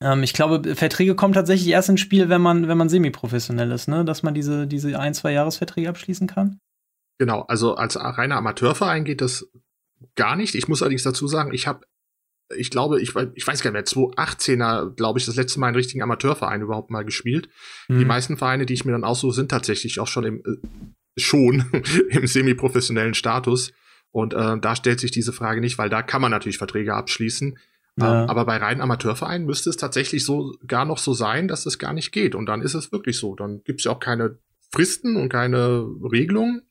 [0.00, 3.88] Ähm, ich glaube, Verträge kommen tatsächlich erst ins Spiel, wenn man, wenn man semi-professionell ist,
[3.88, 4.04] ne?
[4.04, 6.60] dass man diese, diese ein, zwei Jahresverträge abschließen kann.
[7.18, 9.50] Genau, also als reiner Amateurverein geht das
[10.14, 10.54] gar nicht.
[10.54, 11.84] Ich muss allerdings dazu sagen, ich habe,
[12.56, 15.76] ich glaube, ich, ich weiß gar nicht mehr, 2018er, glaube ich, das letzte Mal einen
[15.76, 17.48] richtigen Amateurverein überhaupt mal gespielt.
[17.88, 17.98] Mhm.
[17.98, 20.68] Die meisten Vereine, die ich mir dann aussuche, sind tatsächlich auch schon im äh,
[21.18, 21.64] schon
[22.10, 23.72] im semi-professionellen Status.
[24.10, 27.58] Und äh, da stellt sich diese Frage nicht, weil da kann man natürlich Verträge abschließen.
[27.96, 28.24] Ja.
[28.24, 31.78] Ähm, aber bei reinen Amateurvereinen müsste es tatsächlich so gar noch so sein, dass es
[31.78, 32.34] gar nicht geht.
[32.34, 33.34] Und dann ist es wirklich so.
[33.34, 34.38] Dann gibt es ja auch keine
[34.70, 36.62] Fristen und keine Regelungen.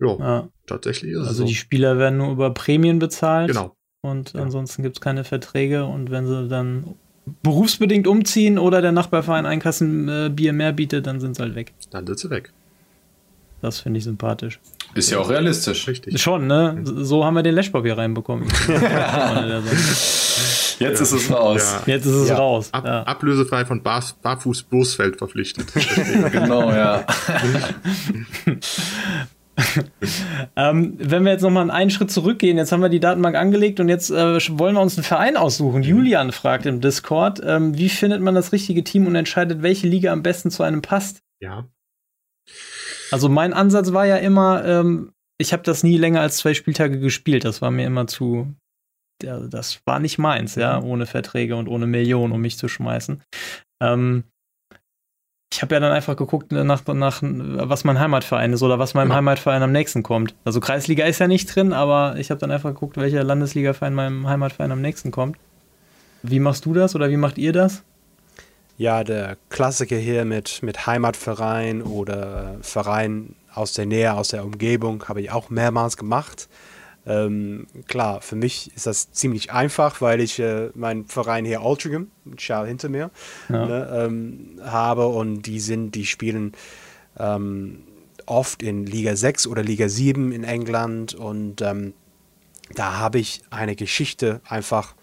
[0.00, 1.42] Jo, ja, tatsächlich ist also es so.
[1.44, 3.48] Also die Spieler werden nur über Prämien bezahlt.
[3.48, 3.76] Genau.
[4.00, 4.42] Und ja.
[4.42, 5.84] ansonsten gibt es keine Verträge.
[5.84, 6.96] Und wenn sie dann
[7.42, 11.54] berufsbedingt umziehen oder der Nachbarverein ein Kassen äh, Bier mehr bietet, dann sind sie halt
[11.54, 11.72] weg.
[11.90, 12.52] Dann sind sie weg.
[13.62, 14.60] Das finde ich sympathisch.
[14.94, 15.86] Ist ja auch realistisch.
[15.86, 16.20] Richtig.
[16.20, 16.82] Schon, ne?
[16.84, 18.48] So haben wir den Lashbob hier reinbekommen.
[20.80, 21.76] Jetzt ist es raus.
[21.86, 21.94] Ja.
[21.94, 22.36] Jetzt ist es ja.
[22.36, 22.70] raus.
[22.72, 23.04] Ab, ja.
[23.04, 25.72] Ablösefrei von Bar Barfuß Bosfeld verpflichtet.
[26.32, 27.06] genau, ja.
[30.56, 33.88] ähm, wenn wir jetzt nochmal einen Schritt zurückgehen, jetzt haben wir die Datenbank angelegt und
[33.88, 35.84] jetzt äh, wollen wir uns einen Verein aussuchen.
[35.84, 40.12] Julian fragt im Discord, ähm, wie findet man das richtige Team und entscheidet, welche Liga
[40.12, 41.22] am besten zu einem passt?
[41.38, 41.68] Ja,
[43.12, 46.98] also mein Ansatz war ja immer, ähm, ich habe das nie länger als zwei Spieltage
[46.98, 47.44] gespielt.
[47.44, 48.54] Das war mir immer zu,
[49.22, 50.86] ja, das war nicht meins, ja, mhm.
[50.86, 53.22] ohne Verträge und ohne Millionen, um mich zu schmeißen.
[53.82, 54.24] Ähm,
[55.52, 59.10] ich habe ja dann einfach geguckt, nach, nach, was mein Heimatverein ist oder was meinem
[59.10, 59.16] ja.
[59.16, 60.34] Heimatverein am nächsten kommt.
[60.44, 64.26] Also Kreisliga ist ja nicht drin, aber ich habe dann einfach geguckt, welcher Landesligaverein meinem
[64.26, 65.36] Heimatverein am nächsten kommt.
[66.22, 67.84] Wie machst du das oder wie macht ihr das?
[68.76, 75.04] Ja, der Klassiker hier mit, mit Heimatverein oder Verein aus der Nähe, aus der Umgebung,
[75.08, 76.48] habe ich auch mehrmals gemacht.
[77.04, 82.08] Ähm, klar, für mich ist das ziemlich einfach, weil ich äh, meinen Verein hier Altrincham,
[82.36, 83.10] schau hinter mir,
[83.48, 83.66] ja.
[83.66, 86.52] ne, ähm, habe und die sind, die spielen
[87.18, 87.82] ähm,
[88.26, 91.92] oft in Liga 6 oder Liga 7 in England und ähm,
[92.74, 94.94] da habe ich eine Geschichte einfach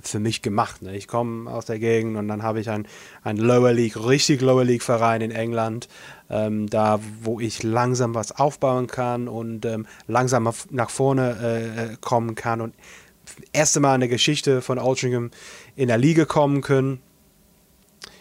[0.00, 0.82] für mich gemacht.
[0.82, 0.96] Ne?
[0.96, 2.86] Ich komme aus der Gegend und dann habe ich ein,
[3.22, 5.88] ein Lower League, richtig Lower League Verein in England,
[6.30, 12.34] ähm, da wo ich langsam was aufbauen kann und ähm, langsam nach vorne äh, kommen
[12.34, 12.74] kann und
[13.52, 15.30] erste Mal eine Geschichte von Altrincham
[15.76, 17.00] in der Liga kommen können.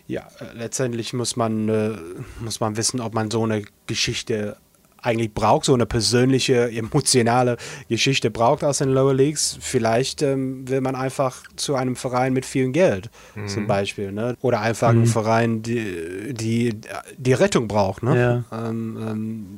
[0.07, 1.97] Ja, äh, letztendlich muss man, äh,
[2.41, 4.57] muss man wissen, ob man so eine Geschichte
[5.01, 7.57] eigentlich braucht, so eine persönliche, emotionale
[7.89, 9.57] Geschichte braucht aus den Lower Leagues.
[9.59, 13.47] Vielleicht ähm, will man einfach zu einem Verein mit viel Geld mhm.
[13.47, 14.11] zum Beispiel.
[14.11, 14.35] Ne?
[14.41, 15.01] Oder einfach mhm.
[15.01, 16.79] ein Verein, die, die
[17.17, 18.03] die Rettung braucht.
[18.03, 18.45] Ne?
[18.51, 18.69] Ja.
[18.69, 19.57] Ähm, ähm,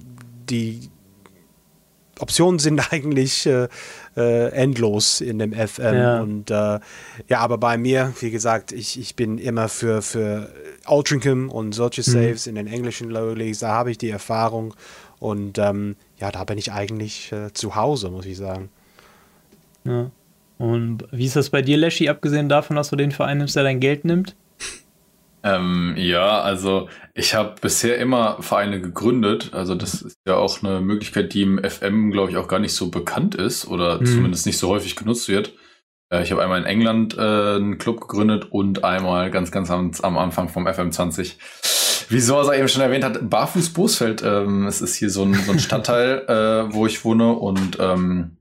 [0.49, 0.89] die
[2.19, 3.67] Optionen sind eigentlich äh,
[4.15, 5.95] äh, endlos in dem FM.
[5.95, 6.21] Ja.
[6.21, 6.79] Und äh,
[7.27, 10.49] ja, aber bei mir, wie gesagt, ich, ich bin immer für, für
[10.85, 12.13] Altrincham und solche mhm.
[12.13, 12.49] Saves mhm.
[12.49, 14.73] in den englischen Lower Leagues, da habe ich die Erfahrung.
[15.19, 18.69] Und ähm, ja, da bin ich eigentlich äh, zu Hause, muss ich sagen.
[19.85, 20.11] Ja.
[20.57, 23.63] Und wie ist das bei dir, Leschi, abgesehen davon, dass du den Verein nimmst, der
[23.63, 24.35] dein Geld nimmt?
[25.43, 29.51] Ähm, ja, also ich habe bisher immer Vereine gegründet.
[29.53, 32.73] Also das ist ja auch eine Möglichkeit, die im FM, glaube ich, auch gar nicht
[32.73, 34.05] so bekannt ist oder hm.
[34.05, 35.53] zumindest nicht so häufig genutzt wird.
[36.09, 39.91] Äh, ich habe einmal in England äh, einen Club gegründet und einmal ganz, ganz am,
[40.01, 41.35] am Anfang vom FM20.
[42.09, 44.23] Wie Sorsa eben schon erwähnt hat, Barfuß Bosfeld.
[44.23, 48.37] Ähm, es ist hier so ein, so ein Stadtteil, äh, wo ich wohne und ähm,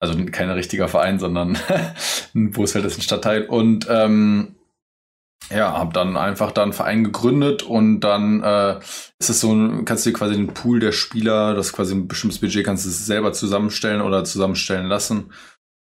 [0.00, 1.58] also kein richtiger Verein, sondern
[2.34, 4.54] Bosfeld ist ein Stadtteil und ähm,
[5.50, 8.78] ja, habe dann einfach dann einen Verein gegründet und dann äh,
[9.18, 9.48] ist es so,
[9.84, 12.90] kannst du dir quasi den Pool der Spieler, das quasi ein bestimmtes Budget kannst du
[12.90, 15.32] selber zusammenstellen oder zusammenstellen lassen.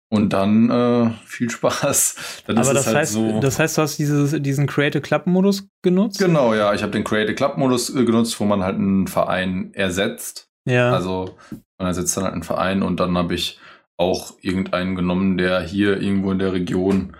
[0.10, 2.44] Und dann äh, viel Spaß.
[2.48, 5.68] Dann Aber das, halt heißt, so das heißt, du hast dieses, diesen Create Club Modus
[5.84, 6.20] genutzt?
[6.20, 6.74] Genau, ja.
[6.74, 10.48] Ich habe den Create Club Modus äh, genutzt, wo man halt einen Verein ersetzt.
[10.66, 10.94] Ja.
[10.94, 11.36] Also
[11.78, 13.60] man ersetzt dann halt einen Verein und dann habe ich
[13.98, 17.18] auch irgendeinen genommen, der hier irgendwo in der Region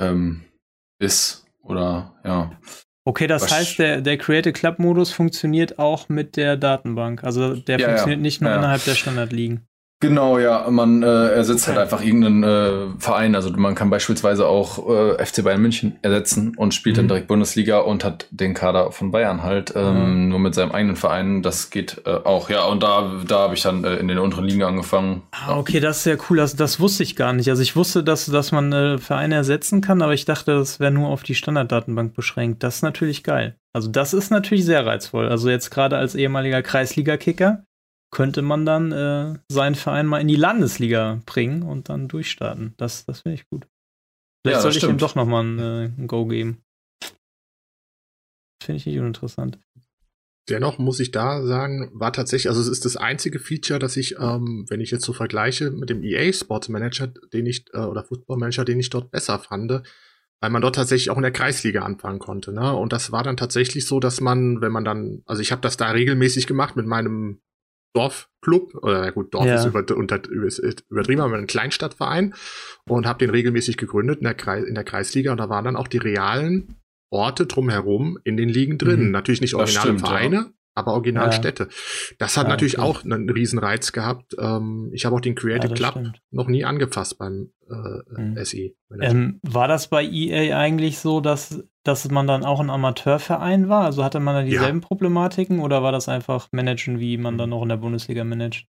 [0.00, 0.44] ähm,
[1.00, 2.50] ist oder ja.
[3.04, 7.24] Okay, das Was heißt, der, der Create Club Modus funktioniert auch mit der Datenbank.
[7.24, 8.22] Also der ja, funktioniert ja.
[8.22, 8.56] nicht nur ja.
[8.58, 9.67] innerhalb der Standardligen.
[10.00, 11.84] Genau, ja, man äh, ersetzt halt okay.
[11.84, 13.34] halt einfach irgendeinen äh, Verein.
[13.34, 17.00] Also man kann beispielsweise auch äh, FC Bayern München ersetzen und spielt mhm.
[17.00, 20.28] dann direkt Bundesliga und hat den Kader von Bayern halt ähm, mhm.
[20.28, 21.42] nur mit seinem eigenen Verein.
[21.42, 22.64] Das geht äh, auch, ja.
[22.66, 25.22] Und da, da habe ich dann äh, in den unteren Ligen angefangen.
[25.32, 26.36] Ah, okay, das ist sehr cool.
[26.36, 27.50] Das, das wusste ich gar nicht.
[27.50, 30.92] Also ich wusste, dass, dass man äh, Vereine ersetzen kann, aber ich dachte, das wäre
[30.92, 32.62] nur auf die Standarddatenbank beschränkt.
[32.62, 33.56] Das ist natürlich geil.
[33.72, 35.28] Also das ist natürlich sehr reizvoll.
[35.28, 37.64] Also jetzt gerade als ehemaliger Kreisliga-Kicker
[38.10, 42.74] könnte man dann äh, seinen Verein mal in die Landesliga bringen und dann durchstarten.
[42.76, 43.66] Das, das finde ich gut.
[44.44, 46.62] Vielleicht ja, sollte ich ihm doch nochmal ein, äh, ein Go geben.
[48.62, 49.58] Finde ich nicht uninteressant.
[50.48, 54.16] Dennoch muss ich da sagen, war tatsächlich, also es ist das einzige Feature, das ich,
[54.18, 58.04] ähm, wenn ich jetzt so vergleiche mit dem EA Sports Manager, den ich, äh, oder
[58.04, 59.82] Football Manager, den ich dort besser fand,
[60.40, 62.52] weil man dort tatsächlich auch in der Kreisliga anfangen konnte.
[62.52, 62.74] Ne?
[62.74, 65.76] Und das war dann tatsächlich so, dass man, wenn man dann, also ich habe das
[65.76, 67.40] da regelmäßig gemacht mit meinem
[67.94, 69.56] Dorfclub, oder na gut, Dorf ja.
[69.56, 72.34] ist über, unter, übertrieben, aber ein Kleinstadtverein
[72.88, 75.76] und habe den regelmäßig gegründet in der, Kreis, in der Kreisliga und da waren dann
[75.76, 76.76] auch die realen
[77.10, 79.06] Orte drumherum in den Ligen drin.
[79.06, 79.10] Mhm.
[79.10, 81.64] Natürlich nicht originale stimmt, Vereine, ja aber Originalstädte.
[81.64, 82.14] Ja.
[82.18, 84.34] Das hat ja, natürlich auch einen riesen Reiz gehabt.
[84.38, 86.22] Ähm, ich habe auch den Creative ja, Club stimmt.
[86.30, 88.44] noch nie angefasst beim äh, mhm.
[88.44, 88.70] SE.
[89.00, 93.84] Ähm, war das bei EA eigentlich so, dass, dass man dann auch ein Amateurverein war?
[93.84, 97.62] Also hatte man da dieselben Problematiken oder war das einfach managen, wie man dann noch
[97.62, 98.66] in der Bundesliga managt?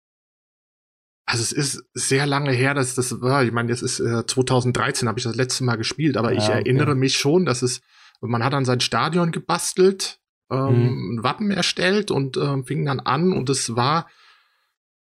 [1.26, 3.44] Also es ist sehr lange her, dass das war.
[3.44, 6.54] Ich meine, das ist äh, 2013 habe ich das letzte Mal gespielt, aber ich okay.
[6.54, 7.82] erinnere mich schon, dass es
[8.22, 10.19] man hat dann sein Stadion gebastelt
[10.52, 11.14] ähm, mhm.
[11.14, 14.08] ein Wappen erstellt und äh, fing dann an und es war,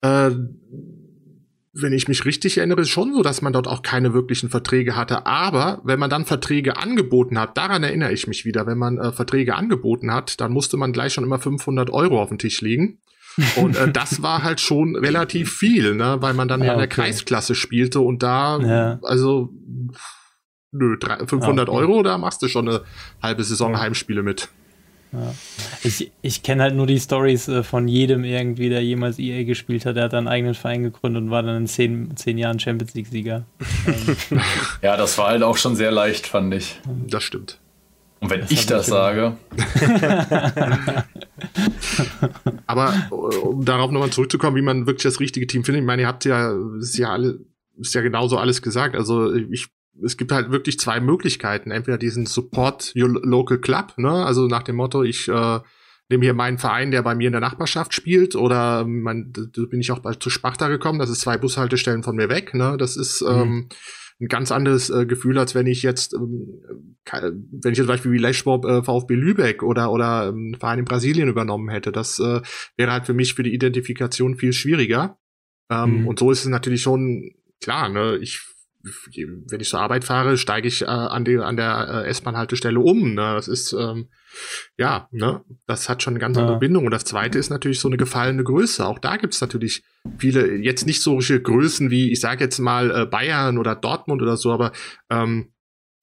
[0.01, 0.31] äh,
[1.77, 5.27] wenn ich mich richtig erinnere, schon so, dass man dort auch keine wirklichen Verträge hatte.
[5.27, 9.11] Aber wenn man dann Verträge angeboten hat, daran erinnere ich mich wieder, wenn man äh,
[9.11, 13.01] Verträge angeboten hat, dann musste man gleich schon immer 500 Euro auf den Tisch legen.
[13.57, 16.87] Und äh, das war halt schon relativ viel, ne, weil man dann ja, in der
[16.87, 18.99] Kreisklasse spielte und da, ja.
[19.03, 19.51] also,
[20.71, 21.77] nö, 3, 500 okay.
[21.77, 22.83] Euro, da machst du schon eine
[23.21, 24.49] halbe Saison Heimspiele mit.
[25.15, 25.35] Ja.
[25.83, 29.87] Ich, ich kenne halt nur die Stories äh, von jedem irgendwie, der jemals EA gespielt
[29.87, 29.97] hat.
[29.97, 33.45] Der hat einen eigenen Verein gegründet und war dann in zehn, zehn Jahren Champions League-Sieger.
[34.83, 36.81] ja, das war halt auch schon sehr leicht, fand ich.
[37.07, 37.59] Das stimmt.
[38.21, 39.37] Und wenn das ich das sage.
[42.67, 46.09] Aber um darauf nochmal zurückzukommen, wie man wirklich das richtige Team findet, ich meine, ihr
[46.09, 47.39] habt ja, ist ja alle,
[47.77, 48.97] ist ja genauso alles gesagt.
[48.97, 49.69] Also ich
[50.03, 51.71] es gibt halt wirklich zwei Möglichkeiten.
[51.71, 54.11] Entweder diesen Support Your Local Club, ne?
[54.11, 55.61] Also nach dem Motto, ich äh,
[56.09, 59.81] nehme hier meinen Verein, der bei mir in der Nachbarschaft spielt, oder man, da bin
[59.81, 62.77] ich auch bei, zu Sparta gekommen, das ist zwei Bushaltestellen von mir weg, ne?
[62.79, 63.29] Das ist mhm.
[63.29, 63.69] ähm,
[64.21, 66.61] ein ganz anderes äh, Gefühl, als wenn ich jetzt, ähm,
[67.11, 70.85] wenn ich jetzt zum Beispiel wie Lechbob äh, VfB Lübeck oder oder ähm, Verein in
[70.85, 71.91] Brasilien übernommen hätte.
[71.91, 72.41] Das äh,
[72.77, 75.19] wäre halt für mich für die Identifikation viel schwieriger.
[75.71, 76.07] Ähm, mhm.
[76.09, 78.19] Und so ist es natürlich schon klar, ne?
[78.19, 78.54] Ich
[79.49, 83.15] wenn ich zur Arbeit fahre, steige ich äh, an, die, an der äh, S-Bahn-Haltestelle um.
[83.15, 83.35] Ne?
[83.35, 84.09] Das ist, ähm,
[84.77, 86.59] ja, ne, das hat schon eine ganz andere ja.
[86.59, 86.85] Bindung.
[86.85, 88.85] Und das zweite ist natürlich so eine gefallene Größe.
[88.85, 89.85] Auch da gibt es natürlich
[90.19, 94.37] viele, jetzt nicht solche Größen wie, ich sage jetzt mal, äh, Bayern oder Dortmund oder
[94.37, 94.73] so, aber
[95.11, 95.54] ähm,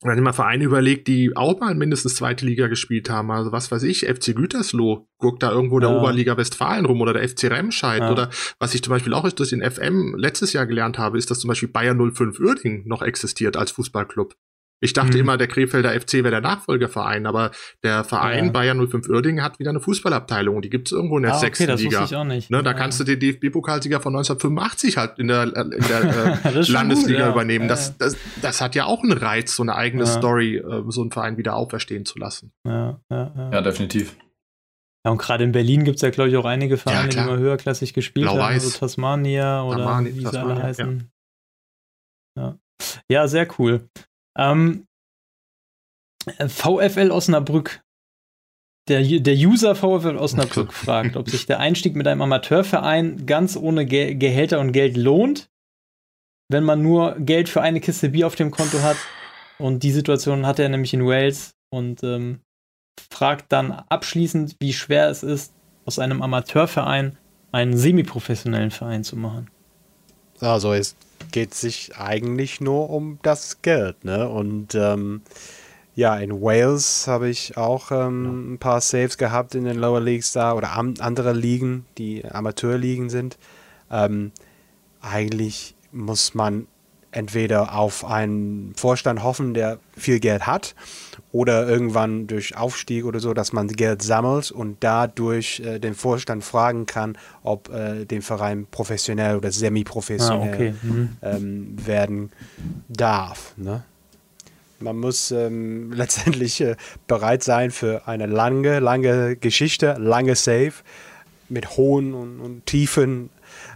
[0.03, 3.71] wenn ich mal Vereine überlegt, die auch mal mindestens zweite Liga gespielt haben, also was
[3.71, 5.87] weiß ich, FC Gütersloh guckt da irgendwo ja.
[5.87, 8.11] der Oberliga Westfalen rum oder der FC Remscheid ja.
[8.11, 11.39] oder was ich zum Beispiel auch durch den FM letztes Jahr gelernt habe, ist, dass
[11.39, 14.35] zum Beispiel Bayern 05 Uerding noch existiert als Fußballclub.
[14.83, 15.19] Ich dachte mhm.
[15.19, 17.51] immer, der Krefelder FC wäre der Nachfolgerverein, aber
[17.83, 18.51] der Verein ja.
[18.51, 20.61] Bayern 05 Uerdingen hat wieder eine Fußballabteilung.
[20.63, 22.03] Die gibt es irgendwo in der ah, sechsten okay, das Liga.
[22.03, 22.49] Ich auch nicht.
[22.49, 22.77] Ne, da ja.
[22.77, 27.31] kannst du den DFB-Pokalsieger von 1985 halt in der, in der äh, Landesliga gut, ja.
[27.31, 27.67] übernehmen.
[27.67, 31.11] Das, das, das hat ja auch einen Reiz, so eine eigene Story, äh, so einen
[31.11, 32.51] Verein wieder auferstehen zu lassen.
[32.67, 34.15] Ja, ja, definitiv.
[35.05, 37.37] Ja, und gerade in Berlin gibt es ja, glaube ich, auch einige Vereine, die immer
[37.37, 38.39] höherklassig gespielt haben.
[38.39, 41.11] Also Tasmania oder Tamani, wie sie alle heißen.
[42.37, 42.59] Ja.
[43.09, 43.89] ja, sehr cool.
[44.37, 44.85] Ähm,
[46.47, 47.81] VfL Osnabrück.
[48.87, 53.85] Der, der User VfL Osnabrück fragt, ob sich der Einstieg mit einem Amateurverein ganz ohne
[53.85, 55.49] Ge Gehälter und Geld lohnt,
[56.49, 58.97] wenn man nur Geld für eine Kiste Bier auf dem Konto hat.
[59.57, 62.41] Und die Situation hat er nämlich in Wales und ähm,
[63.11, 65.53] fragt dann abschließend, wie schwer es ist,
[65.85, 67.17] aus einem Amateurverein
[67.51, 69.49] einen semiprofessionellen Verein zu machen.
[70.39, 70.95] Also es
[71.31, 74.29] geht sich eigentlich nur um das Geld, ne?
[74.29, 75.21] Und ähm,
[75.95, 80.31] ja, in Wales habe ich auch ähm, ein paar Saves gehabt in den Lower Leagues
[80.31, 83.37] da oder andere Ligen, die Amateurligen sind.
[83.91, 84.31] Ähm,
[85.01, 86.67] eigentlich muss man
[87.11, 90.75] entweder auf einen Vorstand hoffen, der viel Geld hat,
[91.31, 96.43] oder irgendwann durch Aufstieg oder so, dass man Geld sammelt und dadurch äh, den Vorstand
[96.43, 100.73] fragen kann, ob äh, den Verein professionell oder semi-professionell ah, okay.
[100.81, 101.09] mhm.
[101.21, 102.31] ähm, werden
[102.89, 103.53] darf.
[103.55, 103.83] Ne?
[104.79, 106.75] Man muss ähm, letztendlich äh,
[107.07, 110.73] bereit sein für eine lange, lange Geschichte, lange Save
[111.47, 113.29] mit hohen und, und tiefen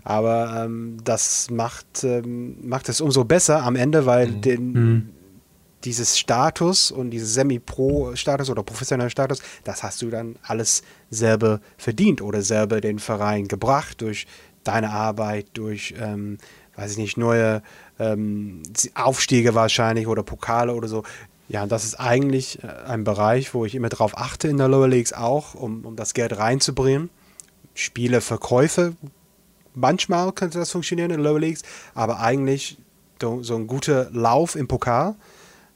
[0.05, 4.41] aber ähm, das macht, ähm, macht es umso besser am Ende, weil mhm.
[4.41, 5.09] den, mhm.
[5.83, 12.21] dieses Status und dieses Semi-Pro-Status oder professioneller Status, das hast du dann alles selber verdient
[12.21, 14.27] oder selber den Verein gebracht durch
[14.63, 16.37] deine Arbeit, durch, ähm,
[16.75, 17.63] weiß ich nicht, neue
[17.97, 18.61] ähm,
[18.93, 21.03] Aufstiege wahrscheinlich oder Pokale oder so.
[21.47, 24.67] Ja, und das ist eigentlich äh, ein Bereich, wo ich immer darauf achte in der
[24.67, 27.09] Lower Leagues auch, um, um das Geld reinzubringen.
[27.73, 28.95] Spieleverkäufe
[29.75, 31.61] manchmal könnte das funktionieren in Lower Leagues,
[31.93, 32.77] aber eigentlich
[33.21, 35.15] so, ein guter Lauf im Pokal.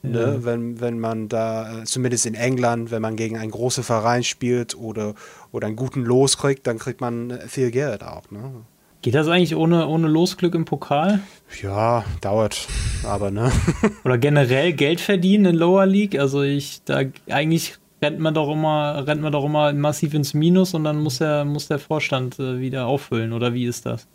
[0.01, 0.27] Ne, ja.
[0.27, 4.23] Ne, wenn, wenn man da, äh, zumindest in England, wenn man gegen einen großen Verein
[4.23, 5.13] spielt oder,
[5.51, 8.31] oder einen guten Los kriegt, dann kriegt man äh, viel Geld auch.
[8.31, 8.63] Ne?
[9.01, 11.19] Geht das eigentlich ohne, ohne Losglück im Pokal?
[11.61, 12.67] Ja, dauert,
[13.03, 13.51] aber ne.
[14.05, 16.19] Oder generell Geld verdienen in Lower League?
[16.19, 20.73] Also ich, da eigentlich rennt man doch immer, rennt man doch immer massiv ins Minus
[20.73, 24.07] und dann muss der, muss der Vorstand äh, wieder auffüllen, oder wie ist das?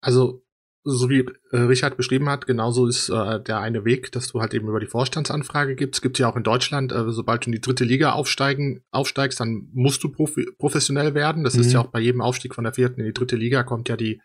[0.00, 0.42] Also,
[0.86, 4.52] so wie äh, Richard beschrieben hat, genauso ist äh, der eine Weg, dass du halt
[4.52, 6.02] eben über die Vorstandsanfrage gibst.
[6.02, 9.68] Gibt ja auch in Deutschland, äh, sobald du in die dritte Liga aufsteigen, aufsteigst, dann
[9.72, 11.42] musst du profi professionell werden.
[11.42, 11.60] Das mhm.
[11.62, 13.96] ist ja auch bei jedem Aufstieg von der vierten in die dritte Liga kommt ja
[13.96, 14.20] die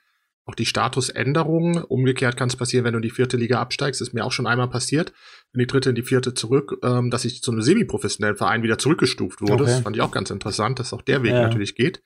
[0.49, 1.83] auch die Statusänderung.
[1.83, 4.01] Umgekehrt kann es passieren, wenn du in die vierte Liga absteigst.
[4.01, 5.13] Ist mir auch schon einmal passiert.
[5.53, 8.77] In die dritte, in die vierte zurück, ähm, dass ich zu einem semi-professionellen Verein wieder
[8.77, 9.63] zurückgestuft wurde.
[9.63, 9.65] Okay.
[9.65, 11.43] Das fand ich auch ganz interessant, dass auch der Weg ja.
[11.43, 12.01] natürlich geht.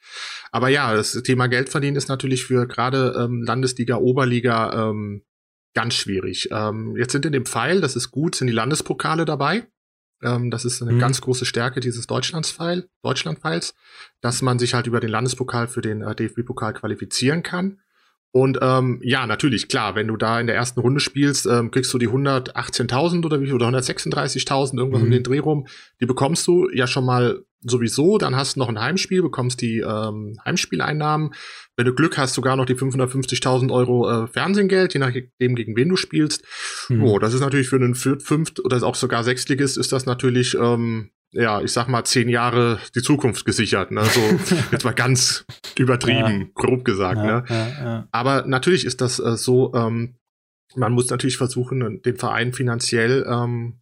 [0.51, 5.23] Aber ja, das Thema Geld verdienen ist natürlich für gerade ähm, Landesliga, Oberliga ähm,
[5.73, 6.49] ganz schwierig.
[6.51, 9.67] Ähm, jetzt sind in dem Pfeil, das ist gut, sind die Landespokale dabei.
[10.21, 10.99] Ähm, das ist eine mhm.
[10.99, 13.73] ganz große Stärke dieses Deutschlands-Pfeil, Deutschland-Pfeils,
[14.21, 17.79] dass man sich halt über den Landespokal für den äh, DFB-Pokal qualifizieren kann.
[18.36, 21.93] Und ähm, ja, natürlich, klar, wenn du da in der ersten Runde spielst, ähm, kriegst
[21.93, 25.06] du die 118.000 oder wie viel, oder 136.000, irgendwas mhm.
[25.06, 25.67] um den Dreh rum.
[26.02, 28.17] Die bekommst du ja schon mal sowieso.
[28.17, 31.36] Dann hast du noch ein Heimspiel, bekommst die ähm, Heimspieleinnahmen.
[31.78, 35.89] Wenn du Glück hast, sogar noch die 550.000 Euro äh, Fernsehgeld, je nachdem, gegen wen
[35.89, 36.43] du spielst.
[36.89, 37.04] Mhm.
[37.04, 40.56] Oh, das ist natürlich für einen Viert-, Fünft- oder auch sogar Sechstligist ist das natürlich
[40.56, 43.91] ähm, ja, ich sag mal, zehn Jahre die Zukunft gesichert.
[43.91, 44.06] Ne?
[44.06, 44.22] So
[44.72, 45.46] jetzt mal ganz
[45.78, 46.48] übertrieben, ja.
[46.54, 47.17] grob gesagt.
[47.17, 47.46] Ja, ne?
[47.50, 50.15] Ja, Aber natürlich ist das äh, so, ähm,
[50.76, 53.82] man muss natürlich versuchen, den Verein finanziell ähm,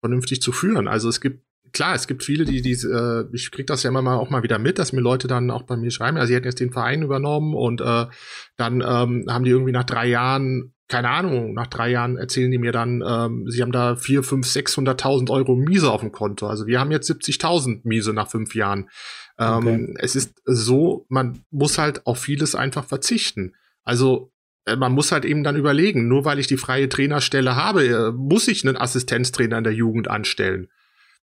[0.00, 0.86] vernünftig zu führen.
[0.88, 4.02] Also es gibt klar, es gibt viele, die, die äh, ich krieg das ja immer
[4.02, 6.34] mal auch mal wieder mit, dass mir Leute dann auch bei mir schreiben, also sie
[6.34, 8.06] hätten jetzt den Verein übernommen und äh,
[8.56, 12.58] dann ähm, haben die irgendwie nach drei Jahren keine Ahnung, nach drei Jahren erzählen die
[12.58, 16.46] mir dann, ähm, sie haben da vier, fünf, sechshunderttausend Euro Miese auf dem Konto.
[16.46, 18.90] Also wir haben jetzt 70.000 Miese nach fünf Jahren.
[19.38, 19.94] Ähm, okay.
[19.98, 23.54] Es ist so, man muss halt auf vieles einfach verzichten.
[23.82, 24.30] Also
[24.66, 28.12] äh, man muss halt eben dann überlegen, nur weil ich die freie Trainerstelle habe, äh,
[28.12, 30.68] muss ich einen Assistenztrainer in der Jugend anstellen.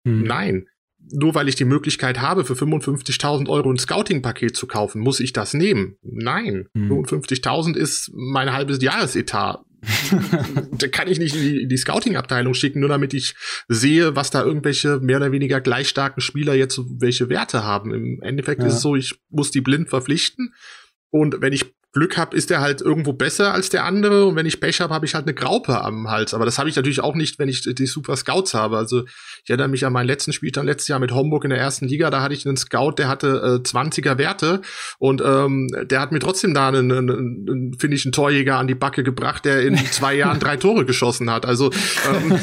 [0.05, 0.23] Hm.
[0.23, 0.67] Nein.
[1.11, 5.33] Nur weil ich die Möglichkeit habe, für 55.000 Euro ein Scouting-Paket zu kaufen, muss ich
[5.33, 5.95] das nehmen?
[6.01, 6.67] Nein.
[6.73, 6.91] Hm.
[6.91, 9.61] 55.000 ist mein halbes Jahresetat.
[10.71, 13.35] da kann ich nicht in die, die Scouting-Abteilung schicken, nur damit ich
[13.67, 17.93] sehe, was da irgendwelche mehr oder weniger gleich starken Spieler jetzt welche Werte haben.
[17.93, 18.67] Im Endeffekt ja.
[18.67, 20.53] ist es so, ich muss die blind verpflichten.
[21.11, 24.45] Und wenn ich Glück habe, ist er halt irgendwo besser als der andere und wenn
[24.45, 26.35] ich Pech habe, habe ich halt eine Graupe am Hals.
[26.35, 28.77] Aber das habe ich natürlich auch nicht, wenn ich die Super Scouts habe.
[28.77, 29.05] Also
[29.43, 32.11] ich erinnere mich an meinen letzten Spieltag letztes Jahr mit Homburg in der ersten Liga.
[32.11, 34.61] Da hatte ich einen Scout, der hatte äh, 20er Werte
[34.99, 37.09] und ähm, der hat mir trotzdem da einen, einen,
[37.49, 40.85] einen finde ich, einen Torjäger an die Backe gebracht, der in zwei Jahren drei Tore
[40.85, 41.47] geschossen hat.
[41.47, 41.71] Also
[42.13, 42.31] ähm,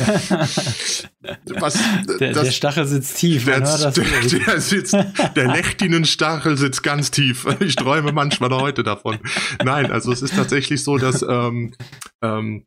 [1.61, 1.79] was,
[2.19, 3.47] der, das, der Stachel sitzt tief.
[3.57, 4.97] Der, der, der, sitzt,
[5.37, 7.47] der Lechtinenstachel sitzt ganz tief.
[7.61, 9.19] Ich träume manchmal heute davon.
[9.65, 11.75] Nein, also es ist tatsächlich so, dass ähm,
[12.23, 12.67] ähm,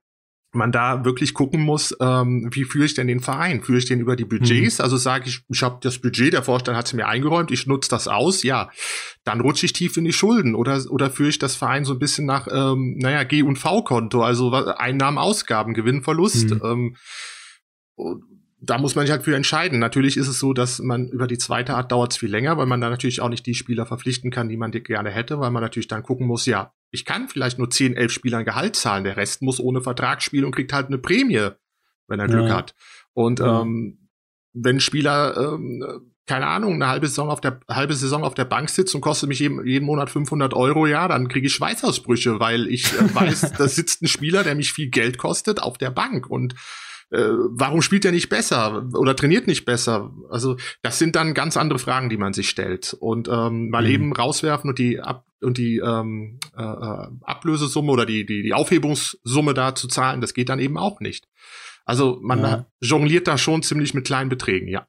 [0.52, 3.62] man da wirklich gucken muss, ähm, wie führe ich denn den Verein?
[3.62, 4.80] Führe ich den über die Budgets?
[4.80, 4.84] Mhm.
[4.84, 7.90] Also sage ich, ich habe das Budget, der Vorstand hat es mir eingeräumt, ich nutze
[7.90, 8.72] das aus, ja,
[9.24, 12.00] dann rutsche ich tief in die Schulden oder oder führe ich das Verein so ein
[12.00, 16.50] bisschen nach, ähm, naja, G und V-Konto, also Einnahmen, Ausgaben, Gewinn, Verlust.
[16.50, 16.62] Mhm.
[16.64, 16.96] Ähm,
[18.62, 19.80] da muss man sich halt für entscheiden.
[19.80, 22.66] Natürlich ist es so, dass man über die zweite Art dauert es viel länger, weil
[22.66, 25.64] man da natürlich auch nicht die Spieler verpflichten kann, die man gerne hätte, weil man
[25.64, 29.16] natürlich dann gucken muss, ja, ich kann vielleicht nur 10, 11 Spielern Gehalt zahlen, der
[29.16, 31.50] Rest muss ohne Vertrag spielen und kriegt halt eine Prämie,
[32.08, 32.56] wenn er Glück ja.
[32.56, 32.76] hat.
[33.14, 33.62] Und ja.
[33.62, 34.10] ähm,
[34.54, 38.70] wenn Spieler, ähm, keine Ahnung, eine halbe Saison auf der halbe Saison auf der Bank
[38.70, 42.68] sitzt und kostet mich jeden, jeden Monat 500 Euro, ja, dann kriege ich Schweißausbrüche, weil
[42.68, 46.30] ich äh, weiß, da sitzt ein Spieler, der mich viel Geld kostet, auf der Bank
[46.30, 46.56] und
[47.12, 50.12] äh, warum spielt er nicht besser oder trainiert nicht besser?
[50.30, 52.96] Also das sind dann ganz andere Fragen, die man sich stellt.
[53.00, 53.90] Und ähm, mal mhm.
[53.90, 58.54] eben rauswerfen und die Ab und die ähm, äh, äh, Ablösesumme oder die, die, die
[58.54, 61.28] Aufhebungssumme da zu zahlen, das geht dann eben auch nicht.
[61.86, 62.66] Also man ja.
[62.82, 64.88] jongliert da schon ziemlich mit kleinen Beträgen, ja.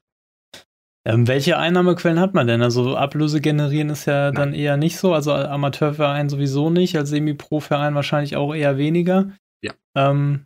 [1.03, 2.61] Ähm, welche Einnahmequellen hat man denn?
[2.61, 4.35] Also Ablöse generieren ist ja Nein.
[4.35, 9.31] dann eher nicht so, also Amateurverein sowieso nicht, als Semi-Pro-Verein wahrscheinlich auch eher weniger.
[9.63, 9.73] Ja.
[9.95, 10.45] Ähm,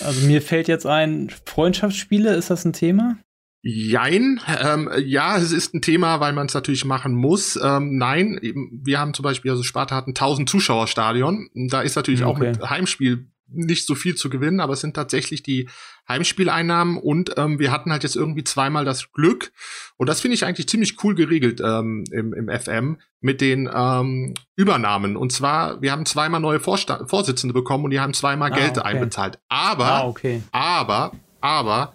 [0.00, 3.18] also mir fällt jetzt ein, Freundschaftsspiele, ist das ein Thema?
[3.64, 7.56] Jein, ähm, ja, es ist ein Thema, weil man es natürlich machen muss.
[7.62, 11.48] Ähm, nein, wir haben zum Beispiel, also Sparta hat ein 1000 Zuschauerstadion.
[11.68, 12.30] Da ist natürlich okay.
[12.30, 15.68] auch mit Heimspiel nicht so viel zu gewinnen, aber es sind tatsächlich die
[16.08, 19.52] Heimspieleinnahmen und ähm, wir hatten halt jetzt irgendwie zweimal das Glück
[19.96, 24.34] und das finde ich eigentlich ziemlich cool geregelt ähm, im, im FM mit den ähm,
[24.56, 28.56] Übernahmen und zwar wir haben zweimal neue Vorsta Vorsitzende bekommen und die haben zweimal ah,
[28.56, 28.88] Geld okay.
[28.88, 30.42] einbezahlt, aber ah, okay.
[30.50, 31.94] aber aber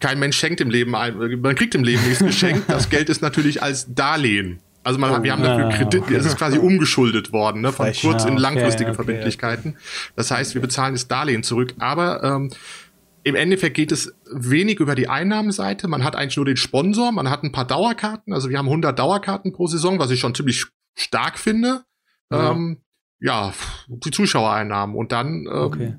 [0.00, 2.64] kein Mensch schenkt im Leben ein, man kriegt im Leben nichts geschenkt.
[2.68, 6.14] Das Geld ist natürlich als Darlehen also man, oh, wir haben dafür ah, Kredit, okay.
[6.14, 9.76] es ist quasi umgeschuldet worden, ne, von kurz in langfristige okay, Verbindlichkeiten.
[10.16, 11.74] Das heißt, wir bezahlen das Darlehen zurück.
[11.78, 12.50] Aber ähm,
[13.24, 15.88] im Endeffekt geht es wenig über die Einnahmenseite.
[15.88, 18.32] Man hat eigentlich nur den Sponsor, man hat ein paar Dauerkarten.
[18.32, 20.66] Also wir haben 100 Dauerkarten pro Saison, was ich schon ziemlich
[20.96, 21.82] stark finde.
[22.30, 22.82] Ja, ähm,
[23.20, 23.52] ja
[23.88, 24.96] die Zuschauereinnahmen.
[24.96, 25.96] Und dann ähm, okay.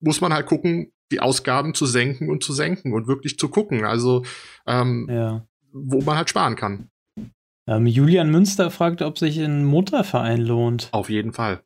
[0.00, 3.84] muss man halt gucken, die Ausgaben zu senken und zu senken und wirklich zu gucken.
[3.84, 4.24] Also
[4.66, 5.44] ähm, ja.
[5.72, 6.88] wo man halt sparen kann.
[7.76, 10.88] Ähm, Julian Münster fragt, ob sich ein Mutterverein lohnt.
[10.92, 11.62] Auf jeden Fall.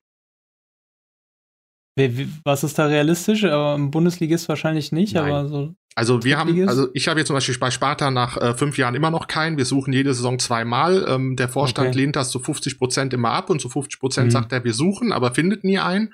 [2.44, 3.44] Was ist da realistisch?
[3.44, 5.24] Aber im Bundesligist wahrscheinlich nicht, Nein.
[5.24, 5.74] aber so.
[5.94, 8.94] Also wir haben, also ich habe jetzt zum Beispiel bei Sparta nach äh, fünf Jahren
[8.94, 9.56] immer noch keinen.
[9.56, 11.06] Wir suchen jede Saison zweimal.
[11.08, 11.98] Ähm, der Vorstand okay.
[11.98, 14.30] lehnt das zu 50 Prozent immer ab und zu 50 Prozent mhm.
[14.32, 16.12] sagt er, wir suchen, aber findet nie einen.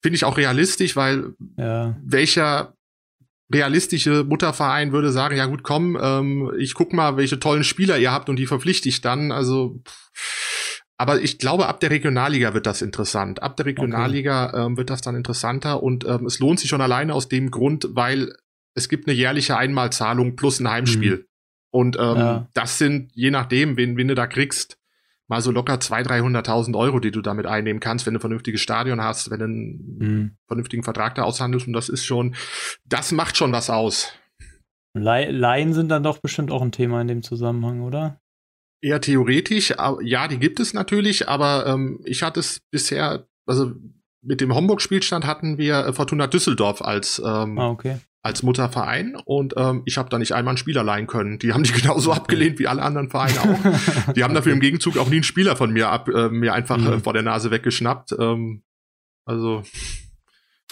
[0.00, 1.94] Finde ich auch realistisch, weil ja.
[2.02, 2.72] welcher
[3.52, 8.12] realistische Mutterverein würde sagen, ja gut, komm, ähm, ich guck mal, welche tollen Spieler ihr
[8.12, 9.32] habt und die verpflichte ich dann.
[9.32, 9.80] Also,
[10.96, 13.42] aber ich glaube, ab der Regionalliga wird das interessant.
[13.42, 14.66] Ab der Regionalliga okay.
[14.66, 17.88] ähm, wird das dann interessanter und ähm, es lohnt sich schon alleine aus dem Grund,
[17.92, 18.34] weil
[18.74, 21.16] es gibt eine jährliche Einmalzahlung plus ein Heimspiel.
[21.16, 21.24] Mhm.
[21.72, 22.48] Und ähm, ja.
[22.54, 24.79] das sind, je nachdem, wen, wen du da kriegst,
[25.30, 28.60] mal so locker 200.000, 300.000 Euro, die du damit einnehmen kannst, wenn du ein vernünftiges
[28.60, 30.36] Stadion hast, wenn du einen mhm.
[30.48, 31.68] vernünftigen Vertrag da aushandelst.
[31.68, 32.34] Und das ist schon,
[32.84, 34.12] das macht schon was aus.
[34.92, 38.20] Laien sind dann doch bestimmt auch ein Thema in dem Zusammenhang, oder?
[38.82, 39.72] Eher theoretisch,
[40.02, 43.72] ja, die gibt es natürlich, aber ähm, ich hatte es bisher, also
[44.22, 49.54] mit dem Homburg-Spielstand hatten wir äh, Fortuna Düsseldorf als ähm, ah, okay als Mutterverein und
[49.56, 51.38] ähm, ich habe da nicht einmal einen Spieler leihen können.
[51.38, 54.12] Die haben die genauso abgelehnt wie alle anderen Vereine auch.
[54.14, 56.76] Die haben dafür im Gegenzug auch nie einen Spieler von mir ab, äh, mir einfach
[56.76, 56.92] mhm.
[56.92, 58.14] äh, vor der Nase weggeschnappt.
[58.18, 58.62] Ähm,
[59.24, 59.62] also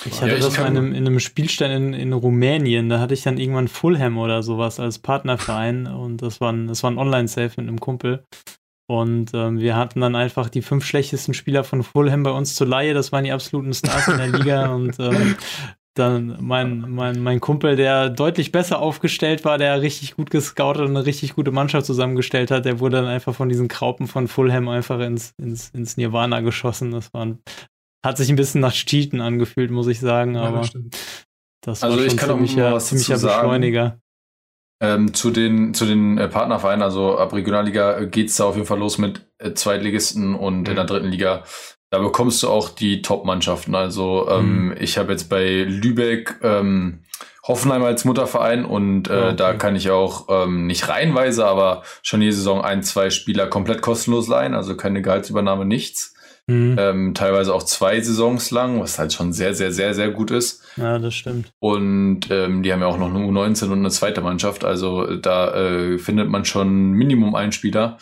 [0.05, 3.01] ich hatte ja, ich das mal in einem, in einem Spielstand in, in Rumänien, da
[3.01, 6.91] hatte ich dann irgendwann Fulham oder sowas als Partnerverein und das war ein, das war
[6.91, 8.25] ein Online-Safe mit einem Kumpel.
[8.91, 12.67] Und ähm, wir hatten dann einfach die fünf schlechtesten Spieler von Fulham bei uns zur
[12.67, 12.95] Laie.
[12.95, 14.69] Das waren die absoluten Stars in der Liga.
[14.75, 15.37] Und ähm,
[15.99, 20.97] dann mein, mein, mein Kumpel, der deutlich besser aufgestellt war, der richtig gut gescoutet und
[20.97, 24.69] eine richtig gute Mannschaft zusammengestellt hat, der wurde dann einfach von diesen Kraupen von Fulham
[24.69, 26.93] einfach ins, ins, ins Nirvana geschossen.
[26.93, 27.39] Das war ein,
[28.05, 30.73] hat sich ein bisschen nach Cheaten angefühlt, muss ich sagen, ja, aber das,
[31.63, 34.01] das war also schon ziemlicher, ziemlicher Beschleuniger.
[34.81, 38.67] Ähm, zu den, zu den äh, Partnervereinen, also ab Regionalliga äh, geht's da auf jeden
[38.67, 40.67] Fall los mit äh, Zweitligisten und mhm.
[40.67, 41.43] in der dritten Liga
[41.91, 43.75] da bekommst du auch die Top-Mannschaften.
[43.75, 44.75] Also ähm, mhm.
[44.79, 47.01] ich habe jetzt bei Lübeck ähm,
[47.47, 49.37] Hoffenheim als Mutterverein und äh, ah, okay.
[49.37, 53.81] da kann ich auch ähm, nicht reihenweise, aber schon jede Saison ein, zwei Spieler komplett
[53.81, 56.15] kostenlos leihen, also keine Gehaltsübernahme, nichts.
[56.47, 56.77] Mhm.
[56.79, 60.63] Ähm, teilweise auch zwei Saisons lang, was halt schon sehr, sehr, sehr, sehr gut ist.
[60.77, 61.53] Ja, das stimmt.
[61.59, 65.55] Und ähm, die haben ja auch noch eine U19 und eine zweite Mannschaft, also da
[65.55, 67.99] äh, findet man schon Minimum einen Spieler.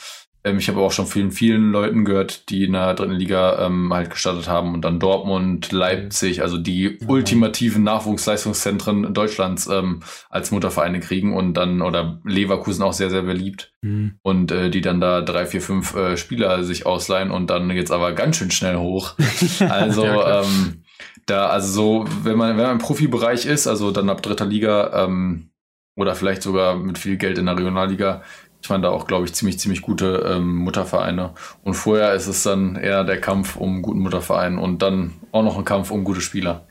[0.47, 3.92] Ähm, ich habe auch schon vielen, vielen Leuten gehört, die in der dritten Liga ähm,
[3.92, 7.11] halt gestartet haben und dann Dortmund, Leipzig, also die mhm.
[7.11, 13.72] ultimativen Nachwuchsleistungszentren Deutschlands ähm, als Muttervereine kriegen und dann, oder Leverkusen auch sehr, sehr beliebt.
[13.82, 14.20] Mhm.
[14.22, 17.90] Und äh, die dann da drei, vier, fünf äh, Spieler sich ausleihen und dann geht's
[17.90, 19.14] aber ganz schön schnell hoch.
[19.68, 20.82] Also, ja, ähm,
[21.26, 25.05] da, also so, wenn man, wenn man im Profibereich ist, also dann ab dritter Liga,
[25.05, 25.51] ähm,
[25.97, 28.22] oder vielleicht sogar mit viel Geld in der Regionalliga,
[28.66, 31.30] ich meine da auch, glaube ich, ziemlich, ziemlich gute ähm, Muttervereine.
[31.62, 35.56] Und vorher ist es dann eher der Kampf um guten Mutterverein und dann auch noch
[35.56, 36.66] ein Kampf um gute Spieler.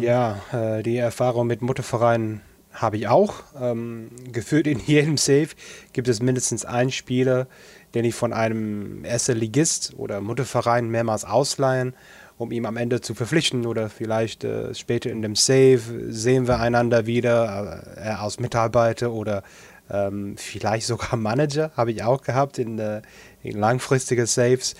[0.00, 2.40] Ja, äh, die Erfahrung mit Muttervereinen
[2.72, 3.34] habe ich auch.
[3.60, 5.48] Ähm, gefühlt in jedem Safe
[5.92, 7.46] gibt es mindestens einen Spieler,
[7.94, 11.94] den ich von einem ersten Ligist oder Mutterverein mehrmals ausleihen,
[12.38, 16.58] um ihn am Ende zu verpflichten oder vielleicht äh, später in dem Save sehen wir
[16.58, 19.42] einander wieder, äh, er als Mitarbeiter oder
[19.90, 23.02] ähm, vielleicht sogar Manager, habe ich auch gehabt in, äh,
[23.42, 24.74] in langfristige Saves.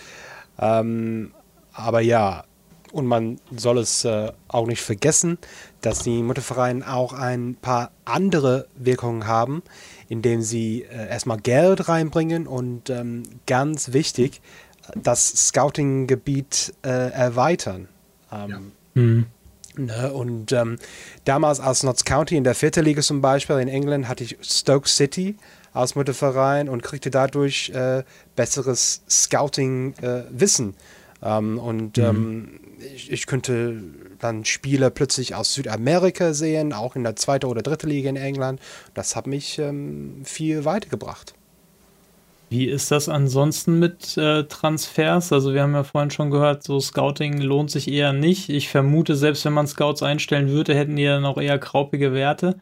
[0.58, 1.32] Ähm,
[1.72, 2.44] aber ja,
[2.92, 5.38] und man soll es äh, auch nicht vergessen,
[5.80, 9.64] dass die Muttervereine auch ein paar andere Wirkungen haben,
[10.08, 14.40] indem sie äh, erstmal Geld reinbringen und ähm, ganz wichtig,
[14.94, 17.88] das Scouting-Gebiet äh, erweitern.
[18.30, 18.50] Ähm,
[18.94, 19.02] ja.
[19.02, 19.26] mhm.
[19.76, 20.12] Ne?
[20.12, 20.78] Und ähm,
[21.24, 24.88] damals als Notts County in der vierten Liga zum Beispiel in England hatte ich Stoke
[24.88, 25.36] City
[25.72, 28.04] als Mutterverein und kriegte dadurch äh,
[28.36, 30.74] besseres Scouting-Wissen.
[31.22, 32.04] Äh, ähm, und mhm.
[32.04, 32.60] ähm,
[32.94, 33.82] ich, ich, könnte
[34.20, 38.60] dann Spiele plötzlich aus Südamerika sehen, auch in der zweiten oder dritten Liga in England.
[38.94, 41.34] Das hat mich ähm, viel weitergebracht.
[42.54, 45.32] Wie ist das ansonsten mit äh, Transfers?
[45.32, 48.48] Also wir haben ja vorhin schon gehört, so Scouting lohnt sich eher nicht.
[48.48, 52.60] Ich vermute, selbst wenn man Scouts einstellen würde, hätten die dann auch eher kraupige Werte.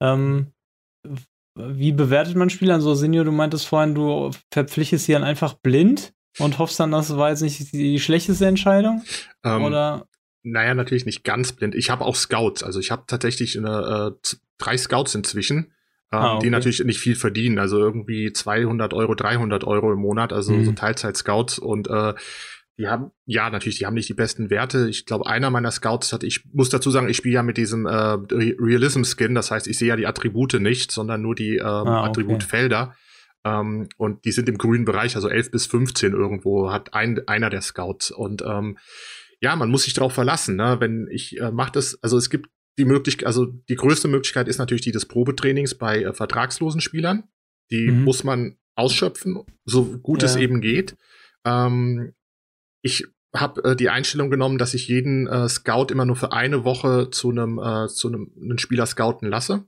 [0.00, 0.52] Ähm,
[1.56, 2.74] wie bewertet man Spieler?
[2.74, 7.16] Also Senior, du meintest vorhin, du verpflichtest sie dann einfach blind und hoffst dann, das
[7.16, 9.02] war jetzt nicht die schlechteste Entscheidung?
[9.42, 10.06] Ähm, Oder?
[10.44, 11.74] Naja, natürlich nicht ganz blind.
[11.74, 12.62] Ich habe auch Scouts.
[12.62, 15.72] Also ich habe tatsächlich eine, äh, drei Scouts inzwischen
[16.10, 16.44] ah, okay.
[16.44, 20.64] die natürlich nicht viel verdienen, also irgendwie 200 Euro, 300 Euro im Monat, also mhm.
[20.64, 22.14] so Teilzeit-Scouts und äh,
[22.76, 24.88] die haben, ja, natürlich, die haben nicht die besten Werte.
[24.88, 27.86] Ich glaube, einer meiner Scouts hat, ich muss dazu sagen, ich spiele ja mit diesem
[27.86, 32.00] äh, Realism-Skin, das heißt, ich sehe ja die Attribute nicht, sondern nur die ähm, ah,
[32.00, 32.08] okay.
[32.08, 32.94] Attributfelder.
[33.44, 37.48] Ähm, und die sind im grünen Bereich, also 11 bis 15 irgendwo, hat ein, einer
[37.48, 38.10] der Scouts.
[38.10, 38.76] Und ähm,
[39.40, 40.78] ja, man muss sich darauf verlassen, ne?
[40.80, 42.48] wenn ich äh, mache das, also es gibt
[42.78, 47.24] die Möglichkeit, also die größte Möglichkeit ist natürlich die des Probetrainings bei äh, vertragslosen Spielern.
[47.70, 48.04] Die mhm.
[48.04, 50.28] muss man ausschöpfen, so gut ja.
[50.28, 50.96] es eben geht.
[51.44, 52.12] Ähm,
[52.82, 56.64] ich habe äh, die Einstellung genommen, dass ich jeden äh, Scout immer nur für eine
[56.64, 59.64] Woche zu einem äh, zu einem Spieler scouten lasse.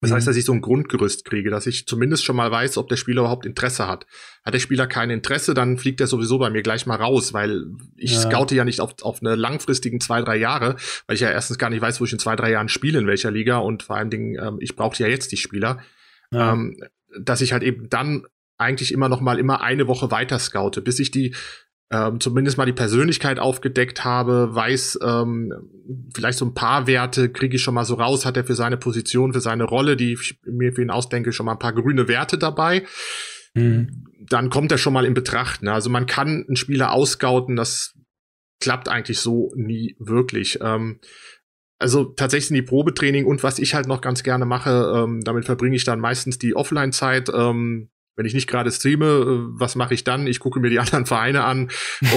[0.00, 0.30] Das heißt, mhm.
[0.30, 3.22] dass ich so ein Grundgerüst kriege, dass ich zumindest schon mal weiß, ob der Spieler
[3.22, 4.06] überhaupt Interesse hat.
[4.44, 7.64] Hat der Spieler kein Interesse, dann fliegt er sowieso bei mir gleich mal raus, weil
[7.96, 8.20] ich ja.
[8.20, 10.76] scoute ja nicht auf, auf eine langfristigen zwei, drei Jahre,
[11.06, 13.06] weil ich ja erstens gar nicht weiß, wo ich in zwei, drei Jahren spiele, in
[13.06, 15.78] welcher Liga und vor allen Dingen, ähm, ich brauche ja jetzt die Spieler.
[16.30, 16.52] Ja.
[16.52, 16.76] Ähm,
[17.18, 18.26] dass ich halt eben dann
[18.58, 21.34] eigentlich immer noch mal immer eine Woche weiter scoute, bis ich die
[21.90, 25.52] ähm, zumindest mal die Persönlichkeit aufgedeckt habe, weiß ähm,
[26.14, 28.76] vielleicht so ein paar Werte kriege ich schon mal so raus, hat er für seine
[28.76, 32.08] Position, für seine Rolle, die ich mir für ihn ausdenke, schon mal ein paar grüne
[32.08, 32.84] Werte dabei.
[33.54, 34.04] Mhm.
[34.28, 35.62] Dann kommt er schon mal in Betracht.
[35.62, 35.72] Ne?
[35.72, 37.94] Also man kann einen Spieler ausscouten, das
[38.60, 40.58] klappt eigentlich so nie wirklich.
[40.60, 40.98] Ähm,
[41.78, 45.44] also tatsächlich sind die Probetraining und was ich halt noch ganz gerne mache, ähm, damit
[45.44, 47.30] verbringe ich dann meistens die Offline-Zeit.
[47.32, 50.26] Ähm, wenn ich nicht gerade streame, äh, was mache ich dann?
[50.26, 51.68] Ich gucke mir die anderen Vereine an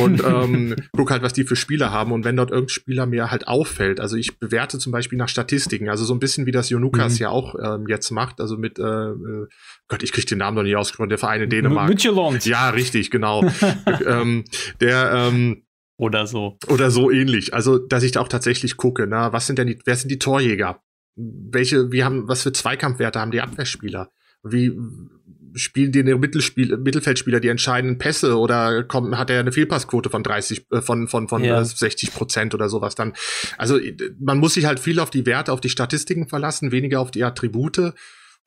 [0.02, 2.12] und ähm, gucke halt, was die für Spieler haben.
[2.12, 5.90] Und wenn dort irgendein Spieler mir halt auffällt, also ich bewerte zum Beispiel nach Statistiken,
[5.90, 7.24] also so ein bisschen wie das Jonukas mhm.
[7.24, 9.48] ja auch ähm, jetzt macht, also mit, äh, äh,
[9.88, 11.90] Gott, ich kriege den Namen noch nicht ausgesprochen, der Verein in Dänemark.
[11.90, 12.46] Midtjylland.
[12.46, 13.44] Ja, richtig, genau.
[14.06, 14.46] ähm,
[14.80, 15.64] der ähm,
[16.00, 16.58] oder so.
[16.70, 17.54] Oder so ähnlich.
[17.54, 20.18] Also, dass ich da auch tatsächlich gucke, na, was sind denn die, wer sind die
[20.18, 20.82] Torjäger?
[21.16, 24.10] Welche, wie haben, was für Zweikampfwerte haben die Abwehrspieler?
[24.42, 24.72] Wie
[25.56, 30.66] spielen die Mittelspiel, Mittelfeldspieler die entscheidenden Pässe oder kommt, hat er eine Fehlpassquote von 30,
[30.72, 31.64] äh, von, von, von ja.
[31.64, 33.14] 60 Prozent oder sowas dann?
[33.58, 33.80] Also,
[34.20, 37.24] man muss sich halt viel auf die Werte, auf die Statistiken verlassen, weniger auf die
[37.24, 37.94] Attribute.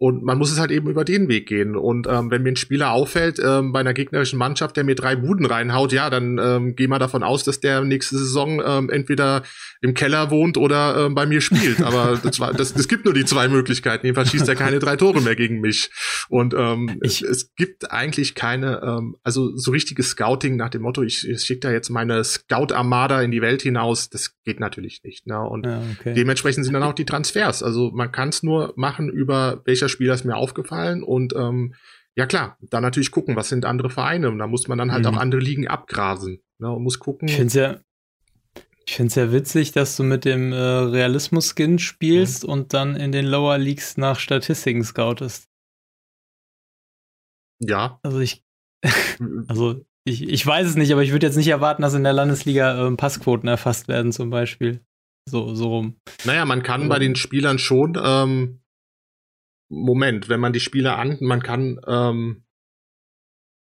[0.03, 1.77] Und man muss es halt eben über den Weg gehen.
[1.77, 5.15] Und ähm, wenn mir ein Spieler auffällt ähm, bei einer gegnerischen Mannschaft, der mir drei
[5.15, 9.45] Buden reinhaut, ja, dann ähm, geh mal davon aus, dass der nächste Saison ähm, entweder
[9.81, 11.81] im Keller wohnt oder ähm, bei mir spielt.
[11.83, 14.05] Aber das, war, das, es gibt nur die zwei Möglichkeiten.
[14.05, 15.89] Jedenfalls schießt er keine drei Tore mehr gegen mich.
[16.29, 20.83] Und ähm, ich, es, es gibt eigentlich keine, ähm, also so richtiges Scouting nach dem
[20.83, 24.11] Motto, ich, ich schicke da jetzt meine Scout-Armada in die Welt hinaus.
[24.11, 25.29] Das geht natürlich nicht.
[25.29, 25.41] Ne?
[25.41, 26.15] Und ja, okay.
[26.15, 27.63] dementsprechend sind dann auch die Transfers.
[27.63, 31.75] Also man kann es nur machen über welcher Spieler ist mir aufgefallen und ähm,
[32.15, 35.05] ja klar, dann natürlich gucken, was sind andere Vereine und da muss man dann halt
[35.05, 35.11] mhm.
[35.11, 37.29] auch andere Ligen abgrasen ne, und muss gucken.
[37.29, 37.81] Ich finde es ja,
[38.87, 42.51] ich ja witzig, dass du mit dem äh, Realismus-Skin spielst mhm.
[42.51, 45.49] und dann in den Lower Leagues nach Statistiken scoutest.
[47.61, 48.01] Ja.
[48.03, 48.45] Also ich,
[49.49, 52.13] also ich, ich weiß es nicht, aber ich würde jetzt nicht erwarten, dass in der
[52.13, 54.85] Landesliga äh, Passquoten erfasst werden, zum Beispiel.
[55.29, 55.97] So, so rum.
[56.25, 58.62] Naja, man kann also, bei den Spielern schon ähm,
[59.73, 61.81] Moment, wenn man die Spieler an, man kann.
[61.87, 62.45] Ähm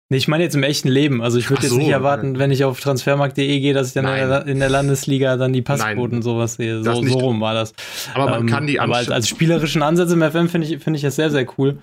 [0.09, 1.20] Nee, ich meine jetzt im echten Leben.
[1.20, 4.04] Also ich würde jetzt so, nicht erwarten, wenn ich auf transfermarkt.de gehe, dass ich dann
[4.04, 4.46] Nein.
[4.46, 6.84] in der Landesliga dann die Passquoten und sowas sehe.
[6.84, 7.74] So, so, rum war das.
[8.14, 10.98] Aber man ähm, kann die Aber als, als, spielerischen Ansatz im FM finde ich, finde
[10.98, 11.82] ich das sehr, sehr cool.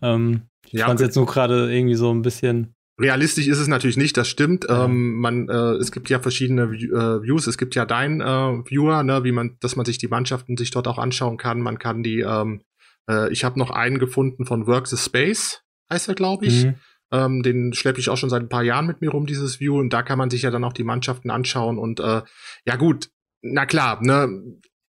[0.00, 2.72] Ähm, ich ja, fand es jetzt nur gerade irgendwie so ein bisschen.
[2.98, 4.64] Realistisch ist es natürlich nicht, das stimmt.
[4.66, 4.86] Ja.
[4.86, 7.46] Ähm, man, äh, es gibt ja verschiedene äh, Views.
[7.46, 10.70] Es gibt ja dein äh, Viewer, ne, wie man, dass man sich die Mannschaften sich
[10.70, 11.60] dort auch anschauen kann.
[11.60, 12.62] Man kann die ähm,
[13.08, 16.64] äh, ich habe noch einen gefunden von Work the Space, heißt er, glaube ich.
[16.64, 16.74] Mhm.
[17.12, 19.78] Ähm, den schleppe ich auch schon seit ein paar Jahren mit mir rum, dieses View.
[19.78, 21.78] Und da kann man sich ja dann auch die Mannschaften anschauen.
[21.78, 22.22] Und äh,
[22.64, 23.10] ja gut,
[23.42, 24.28] na klar, ne,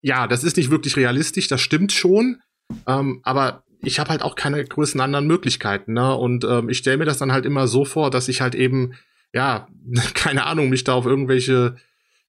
[0.00, 2.40] ja, das ist nicht wirklich realistisch, das stimmt schon.
[2.86, 6.14] Ähm, aber ich habe halt auch keine größeren anderen Möglichkeiten, ne?
[6.14, 8.94] Und ähm, ich stelle mir das dann halt immer so vor, dass ich halt eben,
[9.32, 9.68] ja,
[10.14, 11.76] keine Ahnung, mich da auf irgendwelche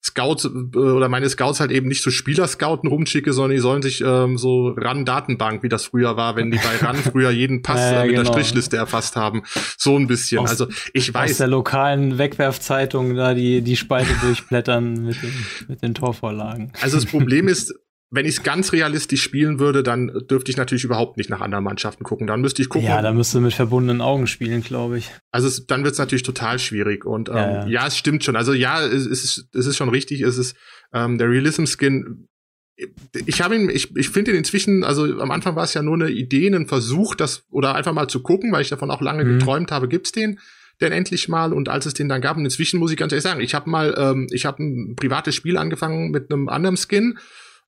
[0.04, 4.02] Scouts äh, oder meine Scouts halt eben nicht zu Spieler-Scouten rumschicke, sondern die sollen sich
[4.02, 8.02] ähm, so RAN-Datenbank, wie das früher war, wenn die bei RAN früher jeden Pass äh,
[8.04, 8.24] mit genau.
[8.24, 9.43] der Strichliste erfasst haben.
[9.78, 10.39] So ein bisschen.
[10.39, 11.32] Aus, also ich weiß.
[11.32, 15.34] Aus der lokalen Wegwerfzeitung da die, die Spalte durchblättern mit den,
[15.68, 16.72] mit den Torvorlagen.
[16.82, 17.74] Also das Problem ist,
[18.12, 21.64] wenn ich es ganz realistisch spielen würde, dann dürfte ich natürlich überhaupt nicht nach anderen
[21.64, 22.26] Mannschaften gucken.
[22.26, 22.88] Dann müsste ich gucken.
[22.88, 25.12] Ja, dann müsste mit verbundenen Augen spielen, glaube ich.
[25.32, 27.05] Also es, dann wird es natürlich total schwierig.
[27.05, 27.68] Und ähm, ja, ja.
[27.68, 28.36] ja, es stimmt schon.
[28.36, 30.22] Also ja, es, es, ist, es ist schon richtig.
[30.22, 30.55] Es ist
[30.91, 32.28] ähm, der Realism-Skin.
[33.28, 35.95] Ich habe ihn, ich, ich finde ihn inzwischen, also am Anfang war es ja nur
[35.95, 39.24] eine Idee, ein Versuch, das oder einfach mal zu gucken, weil ich davon auch lange
[39.24, 39.39] mhm.
[39.39, 40.39] geträumt habe, gibt's den
[40.82, 43.24] denn endlich mal und als es den dann gab und inzwischen muss ich ganz ehrlich
[43.24, 47.18] sagen, ich habe mal, ähm, ich habe ein privates Spiel angefangen mit einem anderen Skin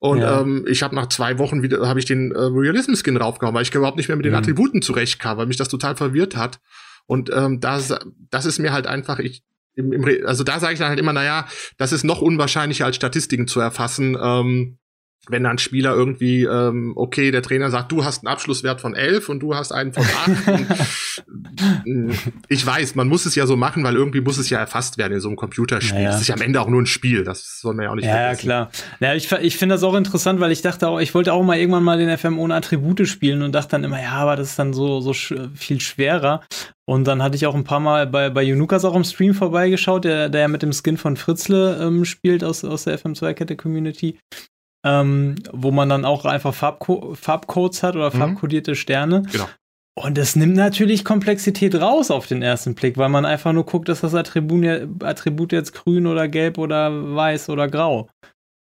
[0.02, 0.42] und ja.
[0.42, 3.62] ähm, ich habe nach zwei Wochen wieder habe ich den äh, Realism Skin raufgehauen, weil
[3.62, 4.40] ich überhaupt nicht mehr mit den mhm.
[4.40, 6.60] Attributen zurechtkam, weil mich das total verwirrt hat.
[7.06, 7.94] Und ähm, das,
[8.32, 9.44] das ist mir halt einfach, ich,
[9.76, 11.46] im, im, also da sage ich dann halt immer, naja,
[11.78, 14.18] das ist noch unwahrscheinlicher als Statistiken zu erfassen.
[14.20, 14.80] Ähm,
[15.30, 19.30] wenn dann Spieler irgendwie, ähm, okay, der Trainer sagt, du hast einen Abschlusswert von 11
[19.30, 21.22] und du hast einen von 8.
[22.48, 25.14] ich weiß, man muss es ja so machen, weil irgendwie muss es ja erfasst werden
[25.14, 25.96] in so einem Computerspiel.
[25.96, 26.12] Naja.
[26.12, 28.06] Das ist ja am Ende auch nur ein Spiel, das soll man ja auch nicht
[28.06, 28.50] ja, vergessen.
[28.50, 28.72] Ja, klar.
[29.00, 31.60] Ja, ich, ich finde das auch interessant, weil ich dachte auch, ich wollte auch mal
[31.60, 34.60] irgendwann mal den FM ohne Attribute spielen und dachte dann immer, ja, aber das ist
[34.60, 36.42] dann so, so sch viel schwerer.
[36.86, 40.04] Und dann hatte ich auch ein paar Mal bei, bei Junukas auch im Stream vorbeigeschaut,
[40.04, 44.18] der, der ja mit dem Skin von Fritzle ähm, spielt aus, aus der FM2-Kette-Community
[44.84, 48.20] ähm, wo man dann auch einfach Farbco Farbcodes hat oder mhm.
[48.20, 49.24] farbkodierte Sterne.
[49.32, 49.48] Genau.
[49.94, 53.90] Und es nimmt natürlich Komplexität raus auf den ersten Blick, weil man einfach nur guckt,
[53.90, 54.66] dass das Attribut,
[55.04, 58.10] Attribut jetzt grün oder gelb oder weiß oder grau.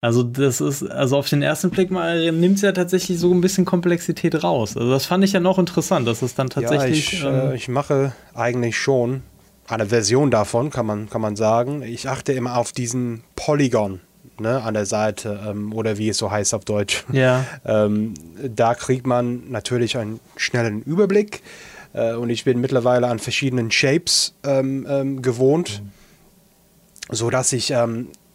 [0.05, 3.40] Also das ist, also auf den ersten Blick mal nimmt es ja tatsächlich so ein
[3.40, 4.76] bisschen Komplexität raus.
[4.76, 7.12] Also das fand ich ja noch interessant, dass es dann tatsächlich.
[7.12, 9.22] Ja, ich, äh, ähm, ich mache eigentlich schon
[9.66, 11.80] eine Version davon, kann man, kann man sagen.
[11.80, 14.00] Ich achte immer auf diesen Polygon
[14.41, 17.05] ne, an der Seite ähm, oder wie es so heißt auf Deutsch.
[17.12, 17.45] Ja.
[17.64, 21.43] ähm, da kriegt man natürlich einen schnellen Überblick
[21.93, 27.14] äh, und ich bin mittlerweile an verschiedenen Shapes ähm, ähm gewohnt, mhm.
[27.14, 27.72] so dass ich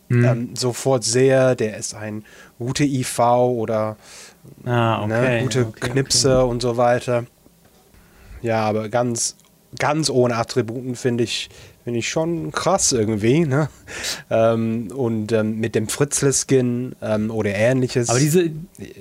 [0.10, 0.56] mhm.
[0.56, 2.24] sofort sehe, der ist ein
[2.58, 3.98] guter IV oder
[4.66, 6.50] ah, ne, okay, ne, gute okay, Knipse okay.
[6.50, 7.26] und so weiter.
[8.42, 9.36] ja, aber ganz,
[9.78, 11.50] ganz ohne Attributen finde ich,
[11.90, 13.68] finde ich schon krass irgendwie, ne?
[14.30, 18.10] Ähm, und ähm, mit dem Fritzle-Skin ähm, oder ähnliches.
[18.10, 18.52] Aber diese.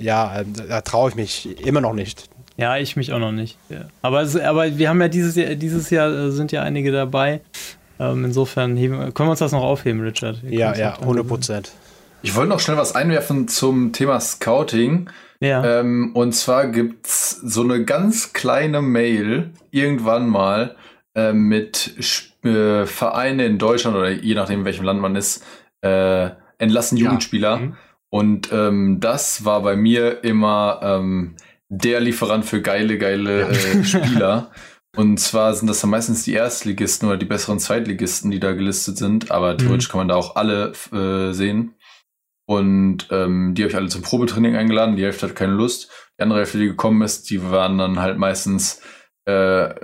[0.01, 2.31] Ja, äh, da traue ich mich immer noch nicht.
[2.57, 3.59] Ja, ich mich auch noch nicht.
[3.69, 3.89] Ja.
[4.01, 7.43] Aber, aber wir haben ja dieses Jahr, dieses Jahr äh, sind ja einige dabei.
[8.01, 10.43] Ähm, insofern heben, können wir uns das noch aufheben, Richard.
[10.43, 11.73] Wir ja, ja, 100 Prozent.
[12.23, 15.11] Ich wollte noch schnell was einwerfen zum Thema Scouting.
[15.41, 15.81] Ja.
[15.81, 20.75] Ähm, und zwar gibt's so eine ganz kleine Mail irgendwann mal
[21.15, 21.95] äh, mit
[22.45, 25.45] äh, Vereine in Deutschland oder je nachdem, in welchem Land man ist,
[25.83, 27.51] äh, entlassen Jugendspieler.
[27.51, 27.57] Ja.
[27.57, 27.77] Mhm.
[28.11, 31.37] Und ähm, das war bei mir immer ähm,
[31.69, 33.49] der Lieferant für geile, geile ja.
[33.49, 34.51] äh, Spieler.
[34.97, 38.97] Und zwar sind das dann meistens die Erstligisten oder die besseren Zweitligisten, die da gelistet
[38.97, 39.31] sind.
[39.31, 39.59] Aber mhm.
[39.59, 41.75] theoretisch kann man da auch alle äh, sehen.
[42.47, 44.97] Und ähm, die habe ich alle zum Probetraining eingeladen.
[44.97, 45.91] Die Hälfte hat keine Lust.
[46.19, 48.81] Die andere Hälfte, die gekommen ist, die waren dann halt meistens
[49.27, 49.75] äh,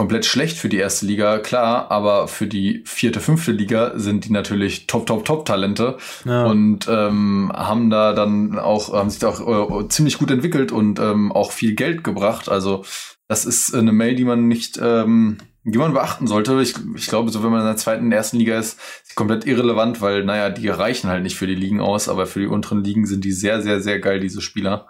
[0.00, 4.32] komplett schlecht für die erste Liga, klar, aber für die vierte, fünfte Liga sind die
[4.32, 6.46] natürlich top, top, top Talente ja.
[6.46, 10.98] und ähm, haben da dann auch, haben sich da auch äh, ziemlich gut entwickelt und
[10.98, 12.48] ähm, auch viel Geld gebracht.
[12.48, 12.82] Also
[13.28, 16.58] das ist eine Mail, die man nicht, ähm, die man beachten sollte.
[16.62, 20.00] Ich, ich glaube, so wenn man in der zweiten, ersten Liga ist, ist komplett irrelevant,
[20.00, 23.04] weil, naja, die reichen halt nicht für die Ligen aus, aber für die unteren Ligen
[23.04, 24.86] sind die sehr, sehr, sehr geil, diese Spieler.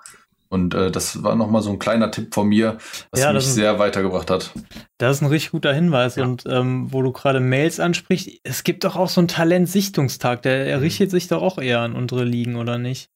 [0.52, 2.78] Und äh, das war nochmal so ein kleiner Tipp von mir,
[3.12, 4.52] was ja, mich ist, sehr weitergebracht hat.
[4.98, 6.16] Das ist ein richtig guter Hinweis.
[6.16, 6.24] Ja.
[6.24, 10.76] Und ähm, wo du gerade Mails ansprichst, es gibt doch auch so einen Talentsichtungstag, der
[10.76, 10.82] mhm.
[10.82, 13.10] richtet sich doch auch eher an unsere Ligen, oder nicht?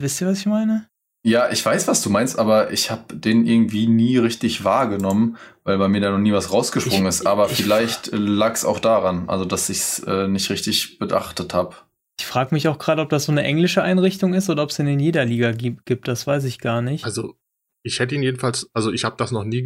[0.00, 0.88] Wisst ihr, was ich meine?
[1.26, 5.76] Ja, ich weiß, was du meinst, aber ich habe den irgendwie nie richtig wahrgenommen, weil
[5.76, 7.26] bei mir da noch nie was rausgesprungen ich, ist.
[7.26, 11.52] Aber ich, vielleicht lag es auch daran, also dass ich es äh, nicht richtig beachtet
[11.52, 11.74] habe.
[12.18, 14.76] Ich frage mich auch gerade, ob das so eine englische Einrichtung ist oder ob es
[14.76, 16.08] den in jeder Liga gibt.
[16.08, 17.04] Das weiß ich gar nicht.
[17.04, 17.38] Also
[17.84, 19.64] ich hätte ihn jedenfalls, also ich habe das noch nie,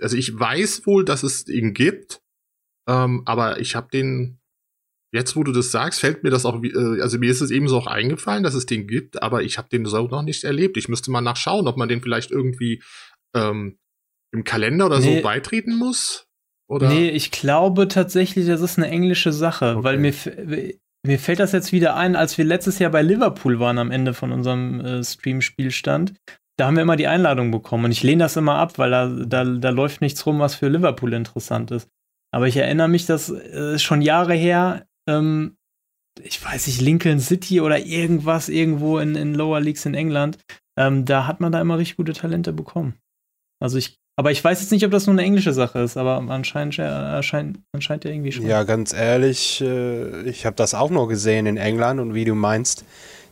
[0.00, 2.22] also ich weiß wohl, dass es ihn gibt,
[2.88, 4.40] ähm, aber ich habe den,
[5.12, 7.68] jetzt wo du das sagst, fällt mir das auch, äh, also mir ist es eben
[7.68, 10.76] so auch eingefallen, dass es den gibt, aber ich habe den so noch nicht erlebt.
[10.76, 12.82] Ich müsste mal nachschauen, ob man den vielleicht irgendwie
[13.34, 13.78] ähm,
[14.32, 15.16] im Kalender oder nee.
[15.16, 16.26] so beitreten muss.
[16.66, 16.88] Oder?
[16.88, 19.84] Nee, ich glaube tatsächlich, das ist eine englische Sache, okay.
[19.84, 20.14] weil mir
[21.06, 24.14] mir fällt das jetzt wieder ein, als wir letztes Jahr bei Liverpool waren am Ende
[24.14, 26.14] von unserem äh, Stream-Spielstand.
[26.56, 29.08] Da haben wir immer die Einladung bekommen und ich lehne das immer ab, weil da,
[29.08, 31.88] da, da läuft nichts rum, was für Liverpool interessant ist.
[32.32, 35.56] Aber ich erinnere mich, dass äh, schon Jahre her, ähm,
[36.22, 40.38] ich weiß nicht, Lincoln City oder irgendwas irgendwo in, in Lower Leagues in England,
[40.78, 42.94] ähm, da hat man da immer richtig gute Talente bekommen.
[43.60, 46.16] Also ich aber ich weiß jetzt nicht, ob das nur eine englische Sache ist, aber
[46.30, 48.46] anscheinend, anscheinend, anscheinend ja irgendwie schon.
[48.46, 52.34] Ja, ganz ehrlich, äh, ich habe das auch noch gesehen in England und wie du
[52.34, 52.84] meinst,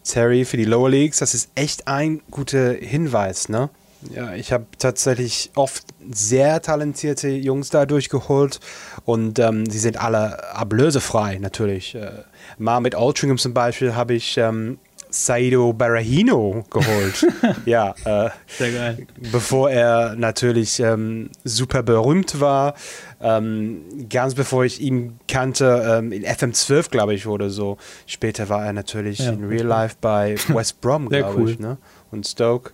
[0.04, 3.70] Terry für die Lower Leagues, das ist echt ein guter Hinweis, ne?
[4.12, 8.58] Ja, ich habe tatsächlich oft sehr talentierte Jungs da durchgeholt
[9.04, 11.94] und ähm, sie sind alle ablösefrei natürlich.
[11.94, 12.10] Äh,
[12.58, 14.78] mal mit Altringham zum Beispiel habe ich ähm,
[15.12, 17.26] Saido Barahino geholt.
[17.66, 19.06] ja, äh, sehr geil.
[19.30, 22.74] Bevor er natürlich ähm, super berühmt war,
[23.20, 27.76] ähm, ganz bevor ich ihn kannte, ähm, in FM12, glaube ich, oder so.
[28.06, 31.50] Später war er natürlich ja, in Real Life bei West Brom, glaube cool.
[31.50, 31.76] ich, ne?
[32.10, 32.72] und Stoke.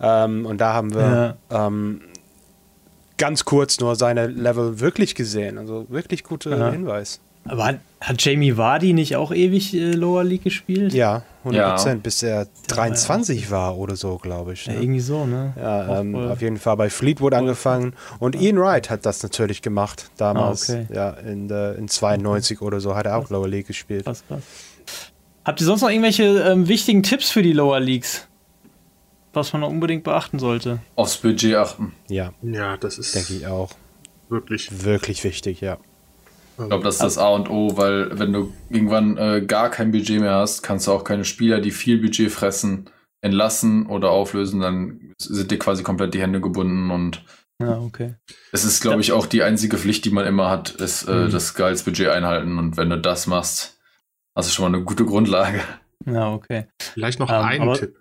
[0.00, 1.66] Ähm, und da haben wir ja.
[1.66, 2.02] Ähm,
[3.16, 5.58] ganz kurz nur seine Level wirklich gesehen.
[5.58, 6.70] Also wirklich guter ja.
[6.70, 7.20] Hinweis.
[7.44, 10.92] Aber hat, Jamie Vardy nicht auch ewig äh, Lower League gespielt?
[10.92, 12.02] Ja, 100 Prozent, ja.
[12.02, 14.66] bis er 23 ja, war oder so, glaube ich.
[14.66, 14.74] Ne?
[14.74, 15.52] Ja, irgendwie so, ne?
[15.56, 17.94] Ja, ähm, auf jeden Fall bei Fleetwood angefangen.
[18.18, 20.70] Und Ian Wright hat das natürlich gemacht damals.
[20.70, 20.94] Ah, okay.
[20.94, 22.66] Ja, in, äh, in 92 okay.
[22.66, 24.04] oder so hat er auch Lower League gespielt.
[24.04, 24.42] Krass, krass.
[25.44, 28.28] Habt ihr sonst noch irgendwelche ähm, wichtigen Tipps für die Lower Leagues?
[29.32, 30.80] Was man noch unbedingt beachten sollte?
[30.94, 31.92] Aufs Budget achten.
[32.08, 32.32] Ja.
[32.42, 33.14] Ja, das ist.
[33.14, 33.70] Denke ich auch.
[34.28, 34.84] Wirklich.
[34.84, 35.78] Wirklich wichtig, ja.
[36.58, 39.92] Ich glaube, das ist das A und O, weil wenn du irgendwann äh, gar kein
[39.92, 42.90] Budget mehr hast, kannst du auch keine Spieler, die viel Budget fressen,
[43.20, 47.22] entlassen oder auflösen, dann sind dir quasi komplett die Hände gebunden und
[47.60, 48.14] ja, okay.
[48.52, 51.30] Es ist, glaube ich, auch die einzige Pflicht, die man immer hat, ist äh, mhm.
[51.30, 52.56] das Gehaltsbudget einhalten.
[52.56, 53.80] Und wenn du das machst,
[54.36, 55.60] hast du schon mal eine gute Grundlage.
[56.06, 56.68] Ja, okay.
[56.78, 57.96] Vielleicht noch um, ähm, ein Tipp.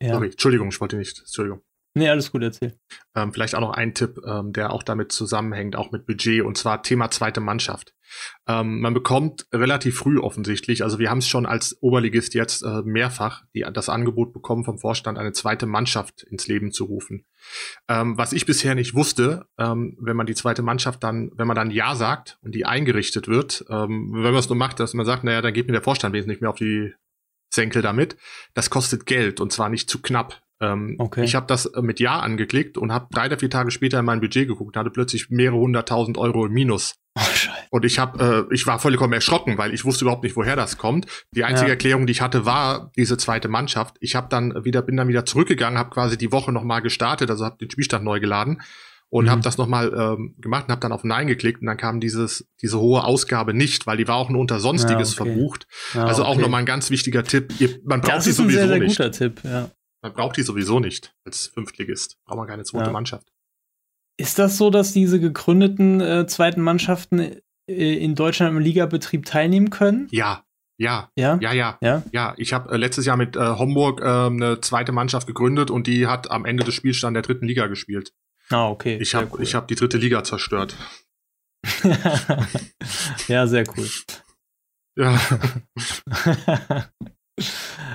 [0.00, 0.14] Ja.
[0.14, 1.18] Sorry, Entschuldigung, ich wollte nicht.
[1.18, 1.60] Entschuldigung.
[1.98, 2.78] Nee, alles gut, erzähl.
[3.16, 6.56] Ähm, vielleicht auch noch ein Tipp, ähm, der auch damit zusammenhängt, auch mit Budget, und
[6.56, 7.92] zwar Thema zweite Mannschaft.
[8.46, 12.82] Ähm, man bekommt relativ früh offensichtlich, also wir haben es schon als Oberligist jetzt äh,
[12.84, 17.26] mehrfach die, das Angebot bekommen vom Vorstand, eine zweite Mannschaft ins Leben zu rufen.
[17.88, 21.56] Ähm, was ich bisher nicht wusste, ähm, wenn man die zweite Mannschaft dann, wenn man
[21.56, 25.04] dann Ja sagt und die eingerichtet wird, ähm, wenn man es nur macht, dass man
[25.04, 26.94] sagt, naja, dann geht mir der Vorstand wesentlich mehr auf die
[27.52, 28.16] Senkel damit.
[28.54, 30.40] Das kostet Geld und zwar nicht zu knapp.
[30.60, 31.24] Ähm, okay.
[31.24, 34.04] Ich habe das äh, mit Ja angeklickt und habe drei oder vier Tage später in
[34.04, 36.94] mein Budget geguckt und hatte plötzlich mehrere hunderttausend Euro im Minus.
[37.16, 37.22] Oh,
[37.70, 40.78] und ich habe, äh, ich war vollkommen erschrocken, weil ich wusste überhaupt nicht, woher das
[40.78, 41.06] kommt.
[41.32, 41.74] Die einzige ja.
[41.74, 43.96] Erklärung, die ich hatte, war diese zweite Mannschaft.
[44.00, 47.44] Ich habe dann wieder, bin dann wieder zurückgegangen, habe quasi die Woche nochmal gestartet, also
[47.44, 48.60] habe den Spielstand neu geladen
[49.10, 49.30] und mhm.
[49.30, 52.48] habe das nochmal ähm, gemacht und habe dann auf Nein geklickt und dann kam dieses
[52.60, 55.30] diese hohe Ausgabe nicht, weil die war auch nur unter Sonstiges ja, okay.
[55.30, 55.66] verbucht.
[55.94, 57.54] Ja, also auch nochmal ein ganz wichtiger Tipp.
[57.58, 58.96] Ihr, man braucht das die sowieso sehr, sehr nicht.
[58.96, 59.70] Guter Tipp, ja.
[60.02, 62.18] Man braucht die sowieso nicht als Fünftligist.
[62.24, 62.92] Braucht man keine zweite ja.
[62.92, 63.32] Mannschaft.
[64.16, 69.70] Ist das so, dass diese gegründeten äh, zweiten Mannschaften äh, in Deutschland im Ligabetrieb teilnehmen
[69.70, 70.08] können?
[70.10, 70.44] Ja,
[70.76, 71.78] ja, ja, ja, ja.
[71.80, 75.70] Ja, ja ich habe äh, letztes Jahr mit äh, Homburg äh, eine zweite Mannschaft gegründet
[75.70, 78.12] und die hat am Ende des Spielstands der dritten Liga gespielt.
[78.50, 78.98] Ah, okay.
[79.00, 79.44] Ich habe cool.
[79.44, 80.76] hab die dritte Liga zerstört.
[83.28, 83.88] ja, sehr cool.
[84.96, 85.20] Ja.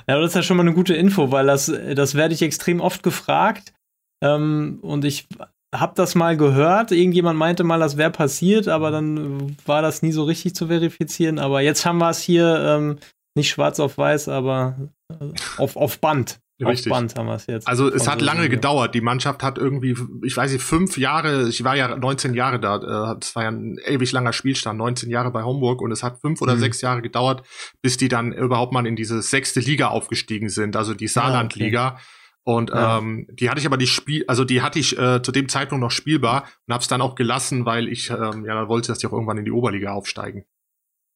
[0.08, 2.42] Ja, aber das ist ja schon mal eine gute Info, weil das, das werde ich
[2.42, 3.74] extrem oft gefragt.
[4.22, 5.28] Ähm, und ich
[5.74, 6.92] habe das mal gehört.
[6.92, 11.40] Irgendjemand meinte mal, das wäre passiert, aber dann war das nie so richtig zu verifizieren.
[11.40, 13.00] Aber jetzt haben wir es hier ähm,
[13.36, 14.76] nicht schwarz auf weiß, aber
[15.10, 16.40] äh, auf, auf Band.
[16.68, 16.92] Richtig.
[16.92, 17.68] Band haben wir es jetzt.
[17.68, 18.96] Also es hat lange gedauert.
[18.96, 22.78] Die Mannschaft hat irgendwie, ich weiß nicht, fünf Jahre, ich war ja 19 Jahre da,
[23.20, 26.20] es äh, war ja ein ewig langer Spielstand, 19 Jahre bei Homburg und es hat
[26.20, 26.60] fünf oder mhm.
[26.60, 27.44] sechs Jahre gedauert,
[27.82, 31.88] bis die dann überhaupt mal in diese sechste Liga aufgestiegen sind, also die Saarlandliga.
[31.88, 32.04] Ah, okay.
[32.46, 32.98] Und ja.
[32.98, 35.82] ähm, die hatte ich aber die Spiel, also die hatte ich äh, zu dem Zeitpunkt
[35.82, 39.08] noch spielbar und habe es dann auch gelassen, weil ich ähm, ja wollte, dass die
[39.08, 40.46] auch irgendwann in die Oberliga aufsteigen.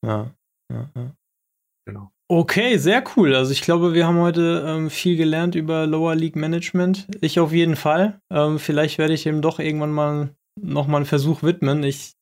[0.06, 0.34] Ja,
[0.72, 1.16] ja, ja.
[1.86, 2.12] Genau.
[2.30, 3.36] Okay, sehr cool.
[3.36, 7.08] Also ich glaube, wir haben heute ähm, viel gelernt über Lower League Management.
[7.22, 8.20] Ich auf jeden Fall.
[8.30, 11.84] Ähm, vielleicht werde ich eben doch irgendwann mal noch mal einen Versuch widmen.
[11.84, 12.16] Ich,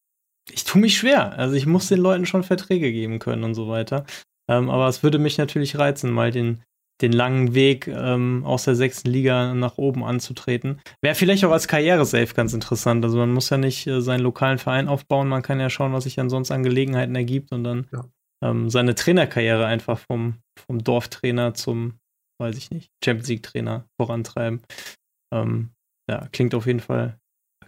[0.51, 1.33] ich tue mich schwer.
[1.39, 4.05] Also ich muss den Leuten schon Verträge geben können und so weiter.
[4.47, 6.61] Ähm, aber es würde mich natürlich reizen, mal den,
[7.01, 10.81] den langen Weg ähm, aus der sechsten Liga nach oben anzutreten.
[11.01, 13.03] Wäre vielleicht auch als Karriere-Safe ganz interessant.
[13.03, 16.03] Also man muss ja nicht äh, seinen lokalen Verein aufbauen, man kann ja schauen, was
[16.03, 18.05] sich dann sonst an Gelegenheiten ergibt und dann ja
[18.45, 21.97] ähm, seine Trainerkarriere einfach vom, vom Dorftrainer zum,
[22.39, 24.61] weiß ich nicht, Champions League-Trainer vorantreiben.
[25.33, 25.71] Ähm,
[26.09, 27.17] ja, klingt auf jeden Fall,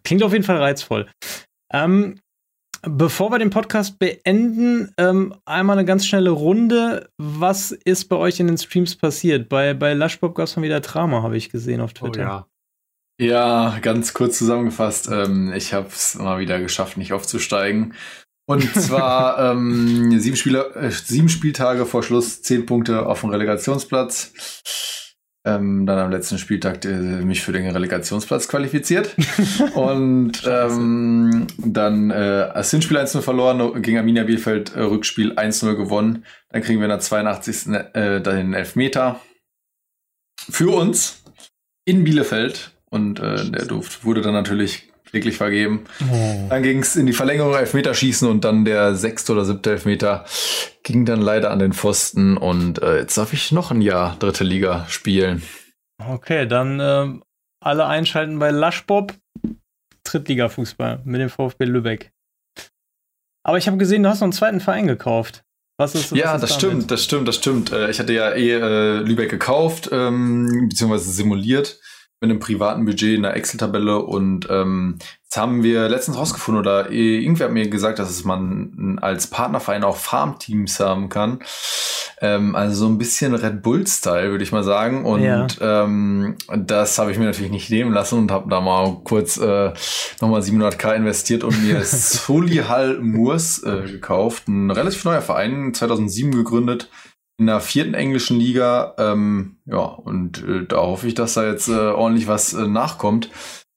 [0.04, 1.10] klingt auf jeden Fall reizvoll.
[1.74, 2.20] Ähm,
[2.84, 7.10] bevor wir den Podcast beenden, ähm, einmal eine ganz schnelle Runde.
[7.18, 9.50] Was ist bei euch in den Streams passiert?
[9.50, 12.22] Bei, bei Lushbob gab es mal wieder Drama, habe ich gesehen auf Twitter.
[12.22, 12.48] Oh ja.
[13.20, 15.10] Ja, ganz kurz zusammengefasst.
[15.12, 17.96] Ähm, ich habe es mal wieder geschafft, nicht aufzusteigen.
[18.50, 24.32] Und zwar ähm, sieben, Spieler, äh, sieben Spieltage vor Schluss, zehn Punkte auf dem Relegationsplatz.
[25.46, 26.90] Ähm, dann am letzten Spieltag äh,
[27.26, 29.16] mich für den Relegationsplatz qualifiziert.
[29.76, 36.24] und ähm, dann äh, als Hinspiel 1-0 verloren, gegen Arminia Bielefeld äh, Rückspiel 1-0 gewonnen.
[36.50, 37.74] Dann kriegen wir in der 82.
[37.94, 39.20] Äh, den Elfmeter
[40.50, 41.22] für uns
[41.84, 42.72] in Bielefeld.
[42.90, 45.86] Und äh, der Duft wurde dann natürlich wirklich vergeben.
[46.12, 46.48] Oh.
[46.50, 50.26] Dann ging es in die Verlängerung, Elfmeterschießen und dann der sechste oder siebte Elfmeter
[50.84, 54.44] ging dann leider an den Pfosten und äh, jetzt darf ich noch ein Jahr dritte
[54.44, 55.44] Liga spielen.
[56.06, 57.20] Okay, dann äh,
[57.60, 59.14] alle einschalten bei Lushbob,
[60.04, 62.12] Drittliga-Fußball mit dem VfB Lübeck.
[63.44, 65.44] Aber ich habe gesehen, du hast noch einen zweiten Verein gekauft.
[65.80, 66.62] Was ist, was ja, ist das damit?
[66.62, 67.72] stimmt, das stimmt, das stimmt.
[67.72, 71.80] Äh, ich hatte ja eh äh, Lübeck gekauft, ähm, beziehungsweise simuliert
[72.20, 76.90] mit einem privaten Budget in der Excel-Tabelle und ähm, jetzt haben wir letztens rausgefunden oder
[76.90, 81.40] irgendwer hat mir gesagt, dass es man als Partnerverein auch Farmteams haben kann.
[82.20, 85.06] Ähm, also so ein bisschen Red Bull-Style, würde ich mal sagen.
[85.06, 85.46] Und ja.
[85.62, 89.74] ähm, das habe ich mir natürlich nicht nehmen lassen und habe da mal kurz äh,
[90.20, 94.48] nochmal 700k investiert und mir Solihull Moors äh, gekauft.
[94.48, 96.90] Ein relativ neuer Verein, 2007 gegründet
[97.38, 98.96] in der vierten englischen Liga.
[98.98, 103.30] Ähm, ja, und äh, da hoffe ich, dass da jetzt äh, ordentlich was äh, nachkommt.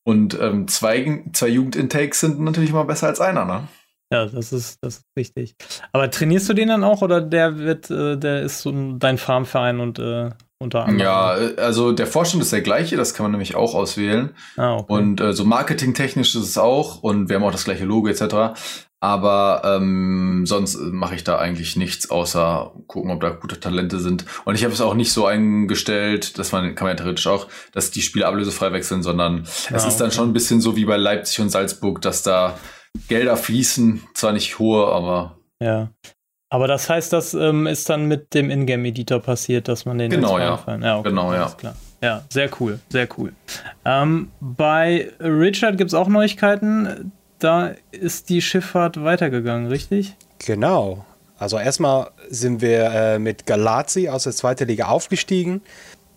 [0.02, 3.68] Und ähm, zwei, zwei Jugendintakes sind natürlich immer besser als einer, ne?
[4.12, 5.54] Ja, das ist, das ist richtig.
[5.92, 9.78] Aber trainierst du den dann auch oder der wird, äh, der ist so dein Farmverein
[9.78, 10.30] und äh,
[10.60, 11.00] unter anderem?
[11.00, 14.30] Ja, äh, also der Vorstand ist der gleiche, das kann man nämlich auch auswählen.
[14.56, 14.92] Ah, okay.
[14.92, 18.54] Und äh, so marketingtechnisch ist es auch und wir haben auch das gleiche Logo etc.
[19.02, 24.26] Aber ähm, sonst mache ich da eigentlich nichts, außer gucken, ob da gute Talente sind.
[24.44, 27.48] Und ich habe es auch nicht so eingestellt, dass man, kann man ja theoretisch auch,
[27.72, 30.84] dass die Spiele ablösefrei wechseln, sondern ah, es ist dann schon ein bisschen so wie
[30.84, 32.58] bei Leipzig und Salzburg, dass da
[33.08, 35.38] Gelder fließen, zwar nicht hohe, aber.
[35.62, 35.90] Ja.
[36.50, 40.38] Aber das heißt, das ähm, ist dann mit dem Ingame-Editor passiert, dass man den genau,
[40.38, 40.62] ja.
[40.82, 41.48] ja okay, genau, ja.
[41.56, 41.76] Klar.
[42.02, 43.32] Ja, sehr cool, sehr cool.
[43.84, 50.14] Ähm, bei Richard gibt es auch Neuigkeiten da ist die Schifffahrt weitergegangen, richtig?
[50.38, 51.04] Genau.
[51.38, 55.62] Also erstmal sind wir äh, mit Galazi aus der zweiten Liga aufgestiegen.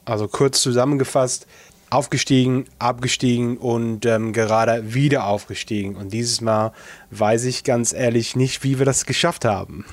[0.05, 1.47] Also kurz zusammengefasst,
[1.93, 5.95] aufgestiegen, abgestiegen und ähm, gerade wieder aufgestiegen.
[5.95, 6.71] Und dieses Mal
[7.11, 9.85] weiß ich ganz ehrlich nicht, wie wir das geschafft haben.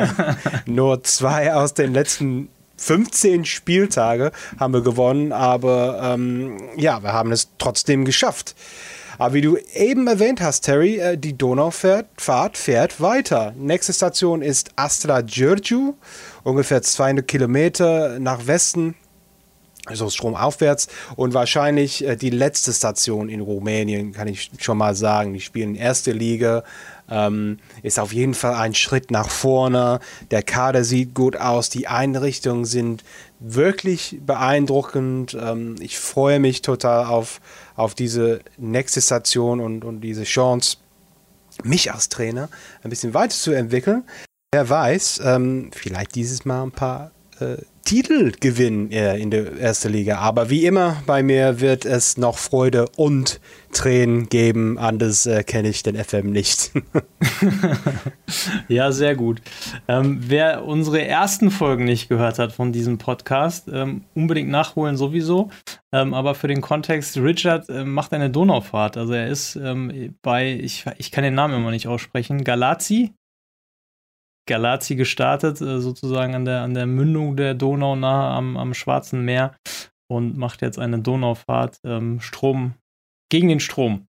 [0.66, 7.32] Nur zwei aus den letzten 15 Spieltage haben wir gewonnen, aber ähm, ja, wir haben
[7.32, 8.54] es trotzdem geschafft.
[9.18, 13.52] Aber wie du eben erwähnt hast, Terry, äh, die Donaufahrt fährt weiter.
[13.56, 15.94] Nächste Station ist Astra Giurgiu,
[16.44, 18.94] ungefähr 200 Kilometer nach Westen
[19.88, 25.32] also stromaufwärts und wahrscheinlich äh, die letzte Station in Rumänien, kann ich schon mal sagen.
[25.32, 26.64] Die spielen erste Liga,
[27.10, 30.00] ähm, ist auf jeden Fall ein Schritt nach vorne.
[30.30, 33.04] Der Kader sieht gut aus, die Einrichtungen sind
[33.40, 35.36] wirklich beeindruckend.
[35.40, 37.40] Ähm, ich freue mich total auf,
[37.76, 40.78] auf diese nächste Station und, und diese Chance,
[41.64, 42.48] mich als Trainer
[42.82, 44.04] ein bisschen weiterzuentwickeln.
[44.52, 47.10] Wer weiß, ähm, vielleicht dieses Mal ein paar
[47.40, 47.56] äh,
[47.88, 50.18] Titel gewinnen äh, in der ersten Liga.
[50.18, 53.40] Aber wie immer bei mir wird es noch Freude und
[53.72, 54.76] Tränen geben.
[54.76, 56.72] Anders äh, kenne ich den FM nicht.
[58.68, 59.40] ja, sehr gut.
[59.88, 65.48] Ähm, wer unsere ersten Folgen nicht gehört hat von diesem Podcast, ähm, unbedingt nachholen sowieso.
[65.90, 68.98] Ähm, aber für den Kontext, Richard äh, macht eine Donaufahrt.
[68.98, 73.14] Also er ist ähm, bei, ich, ich kann den Namen immer nicht aussprechen, Galazi
[74.48, 79.24] Galazi gestartet, äh, sozusagen an der, an der Mündung der Donau nahe am, am Schwarzen
[79.24, 79.54] Meer
[80.10, 82.74] und macht jetzt eine Donaufahrt ähm, Strom
[83.30, 84.08] gegen den Strom.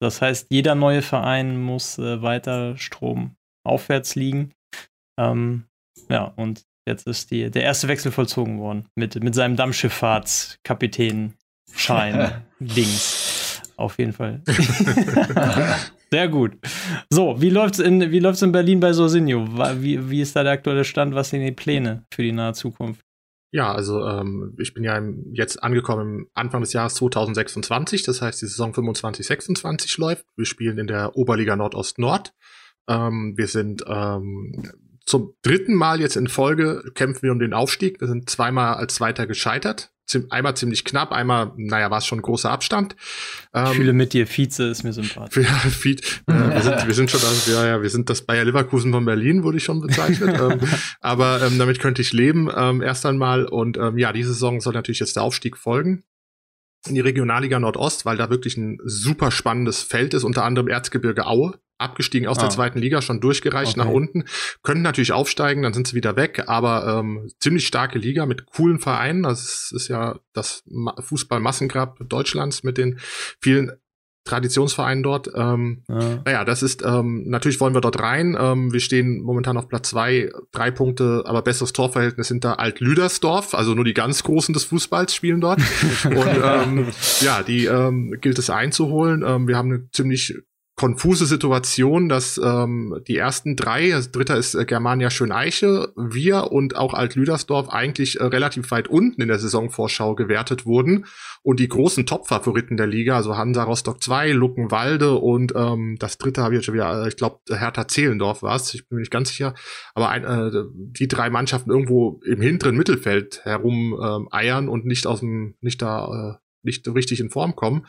[0.00, 3.34] Das heißt, jeder neue Verein muss äh, weiter Strom
[3.66, 4.52] aufwärts liegen.
[5.18, 5.64] Ähm,
[6.08, 12.44] ja, und jetzt ist die, der erste Wechsel vollzogen worden mit, mit seinem Dampfschifffahrtskapitän-Schein.
[12.60, 13.17] Dings.
[13.78, 14.42] Auf jeden Fall.
[16.10, 16.56] Sehr gut.
[17.10, 19.46] So, wie läuft's in, in Berlin bei Sosinho?
[19.80, 21.14] Wie, wie ist da der aktuelle Stand?
[21.14, 23.00] Was sind die Pläne für die nahe Zukunft?
[23.52, 25.00] Ja, also ähm, ich bin ja
[25.32, 30.26] jetzt angekommen Anfang des Jahres 2026, das heißt die Saison 25-26 läuft.
[30.36, 32.34] Wir spielen in der Oberliga Nordost Nord.
[32.88, 34.72] Ähm, wir sind ähm,
[35.06, 38.00] zum dritten Mal jetzt in Folge kämpfen wir um den Aufstieg.
[38.00, 39.92] Wir sind zweimal als Zweiter gescheitert
[40.30, 42.96] einmal ziemlich knapp, einmal, naja, war es schon ein großer Abstand.
[43.54, 45.46] Ähm, ich fühle mit dir, Vize ist mir sympathisch.
[45.48, 48.44] Ja, Vize, äh, wir, sind, wir sind schon, das, ja, ja, wir sind das Bayer
[48.44, 50.40] Leverkusen von Berlin, wurde ich schon bezeichnet.
[50.40, 50.60] ähm,
[51.00, 53.46] aber ähm, damit könnte ich leben, ähm, erst einmal.
[53.46, 56.04] Und ähm, ja, diese Saison soll natürlich jetzt der Aufstieg folgen
[56.86, 61.26] in die Regionalliga Nordost, weil da wirklich ein super spannendes Feld ist, unter anderem Erzgebirge
[61.26, 62.42] Aue, abgestiegen aus ah.
[62.42, 63.86] der zweiten Liga, schon durchgereicht okay.
[63.86, 64.24] nach unten,
[64.62, 68.78] können natürlich aufsteigen, dann sind sie wieder weg, aber ähm, ziemlich starke Liga mit coolen
[68.78, 69.22] Vereinen.
[69.22, 70.64] Das ist ja das
[71.00, 72.98] Fußball-Massengrab Deutschlands mit den
[73.40, 73.72] vielen
[74.28, 75.30] Traditionsvereinen dort.
[75.34, 76.20] Ähm, ja.
[76.24, 78.36] Naja, das ist, ähm, natürlich wollen wir dort rein.
[78.38, 83.74] Ähm, wir stehen momentan auf Platz zwei, drei Punkte, aber besseres Torverhältnis hinter Alt-Lüdersdorf, also
[83.74, 85.60] nur die ganz Großen des Fußballs spielen dort.
[86.04, 86.86] Und ähm,
[87.20, 89.24] ja, die ähm, gilt es einzuholen.
[89.26, 90.36] Ähm, wir haben eine ziemlich
[90.78, 96.76] konfuse Situation, dass ähm, die ersten drei, das dritte ist äh, Germania Schöneiche, wir und
[96.76, 101.04] auch Alt-Lüdersdorf eigentlich äh, relativ weit unten in der Saisonvorschau gewertet wurden.
[101.42, 106.42] Und die großen Top-Favoriten der Liga, also Hansa Rostock 2, Luckenwalde und ähm, das dritte
[106.42, 109.00] habe ich jetzt schon wieder, äh, ich glaube Hertha Zehlendorf war es, ich bin mir
[109.00, 109.54] nicht ganz sicher,
[109.94, 115.06] aber ein, äh, die drei Mannschaften irgendwo im hinteren Mittelfeld herum ähm, eiern und nicht
[115.06, 117.86] aus dem, nicht da, äh, nicht richtig in Form kommen.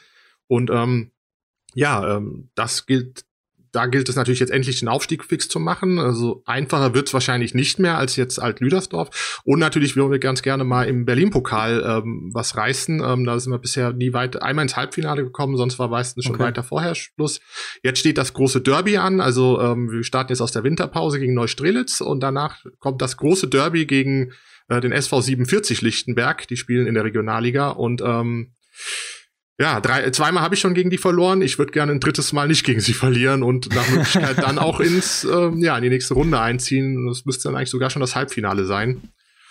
[0.48, 1.12] Und ähm,
[1.74, 3.26] ja, ähm, das gilt,
[3.72, 6.00] da gilt es natürlich jetzt endlich den Aufstieg fix zu machen.
[6.00, 9.42] Also einfacher wird es wahrscheinlich nicht mehr als jetzt Alt-Lüdersdorf.
[9.44, 13.02] Und natürlich würden wir ganz gerne mal im Berlin-Pokal ähm, was reißen.
[13.04, 16.36] Ähm, da sind wir bisher nie weit, einmal ins Halbfinale gekommen, sonst war meistens schon
[16.36, 16.46] okay.
[16.46, 17.42] weiter vorher Schluss.
[17.84, 19.22] Jetzt steht das große Derby an.
[19.22, 23.48] Also ähm, wir starten jetzt aus der Winterpause gegen Neustrelitz und danach kommt das große
[23.48, 24.32] Derby gegen
[24.70, 26.48] äh, den SV 47 Lichtenberg.
[26.48, 28.56] Die spielen in der Regionalliga und ähm,
[29.60, 31.42] ja, drei, zweimal habe ich schon gegen die verloren.
[31.42, 34.80] Ich würde gerne ein drittes Mal nicht gegen sie verlieren und nach Möglichkeit dann auch
[34.80, 37.08] ins, ähm, ja, in die nächste Runde einziehen.
[37.08, 39.02] Das müsste dann eigentlich sogar schon das Halbfinale sein.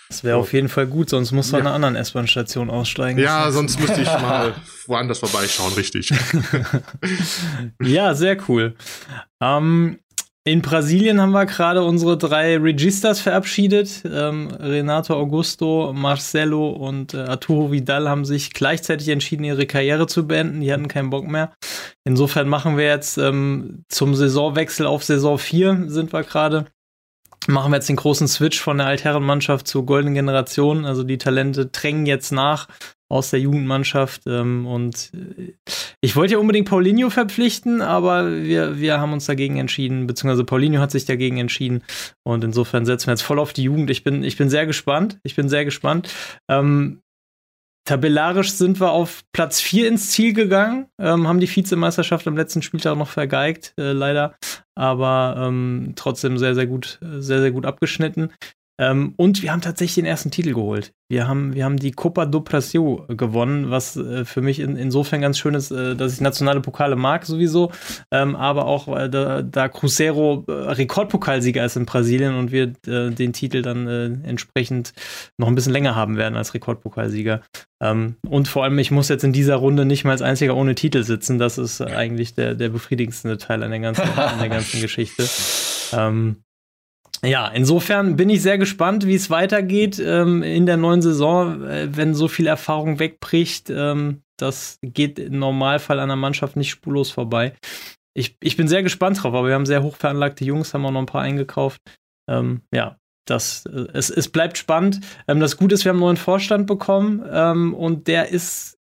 [0.09, 0.41] Das wäre so.
[0.41, 1.67] auf jeden Fall gut, sonst muss man ja.
[1.67, 3.19] einer anderen S-Bahn-Station aussteigen.
[3.19, 4.55] Ja, sonst müsste ich mal
[4.87, 6.11] woanders vorbeischauen, richtig.
[7.79, 8.73] ja, sehr cool.
[9.39, 9.99] Ähm,
[10.49, 14.03] in Brasilien haben wir gerade unsere drei Registas verabschiedet.
[14.05, 20.27] Ähm, Renato Augusto, Marcelo und äh, Arturo Vidal haben sich gleichzeitig entschieden, ihre Karriere zu
[20.27, 20.61] beenden.
[20.61, 21.53] Die hatten keinen Bock mehr.
[22.03, 26.65] Insofern machen wir jetzt ähm, zum Saisonwechsel auf Saison 4 sind wir gerade.
[27.47, 30.85] Machen wir jetzt den großen Switch von der Altherrenmannschaft zur goldenen Generation.
[30.85, 32.67] Also die Talente drängen jetzt nach
[33.09, 34.21] aus der Jugendmannschaft.
[34.27, 35.53] Ähm, und äh,
[36.01, 40.79] ich wollte ja unbedingt Paulinho verpflichten, aber wir, wir haben uns dagegen entschieden, beziehungsweise Paulinho
[40.79, 41.83] hat sich dagegen entschieden.
[42.23, 43.89] Und insofern setzen wir jetzt voll auf die Jugend.
[43.89, 45.19] Ich bin, ich bin sehr gespannt.
[45.23, 46.13] Ich bin sehr gespannt.
[46.47, 47.01] Ähm,
[47.89, 52.61] tabellarisch sind wir auf Platz 4 ins Ziel gegangen, ähm, haben die Vizemeisterschaft am letzten
[52.61, 54.35] Spieltag noch vergeigt, äh, leider,
[54.75, 58.31] aber ähm, trotzdem sehr, sehr gut, sehr, sehr gut abgeschnitten.
[58.79, 60.93] Ähm, und wir haben tatsächlich den ersten Titel geholt.
[61.09, 65.19] Wir haben, wir haben die Copa do Brasil gewonnen, was äh, für mich in, insofern
[65.19, 67.71] ganz schön ist, äh, dass ich nationale Pokale mag sowieso,
[68.11, 73.09] ähm, aber auch äh, da, da Cruzeiro äh, Rekordpokalsieger ist in Brasilien und wir äh,
[73.09, 74.93] den Titel dann äh, entsprechend
[75.37, 77.41] noch ein bisschen länger haben werden als Rekordpokalsieger.
[77.81, 80.75] Ähm, und vor allem, ich muss jetzt in dieser Runde nicht mal als einziger ohne
[80.75, 81.37] Titel sitzen.
[81.37, 85.27] Das ist eigentlich der, der befriedigendste Teil an der ganzen, an der ganzen Geschichte.
[85.91, 86.37] Ähm,
[87.23, 91.89] ja, insofern bin ich sehr gespannt, wie es weitergeht ähm, in der neuen Saison, äh,
[91.95, 93.69] wenn so viel Erfahrung wegbricht.
[93.69, 97.53] Ähm, das geht im Normalfall an der Mannschaft nicht spurlos vorbei.
[98.13, 100.91] Ich, ich bin sehr gespannt drauf, aber wir haben sehr hoch veranlagte Jungs, haben auch
[100.91, 101.81] noch ein paar eingekauft.
[102.29, 105.01] Ähm, ja, das, äh, es, es bleibt spannend.
[105.27, 108.78] Ähm, das Gute ist, wir haben einen neuen Vorstand bekommen ähm, und der ist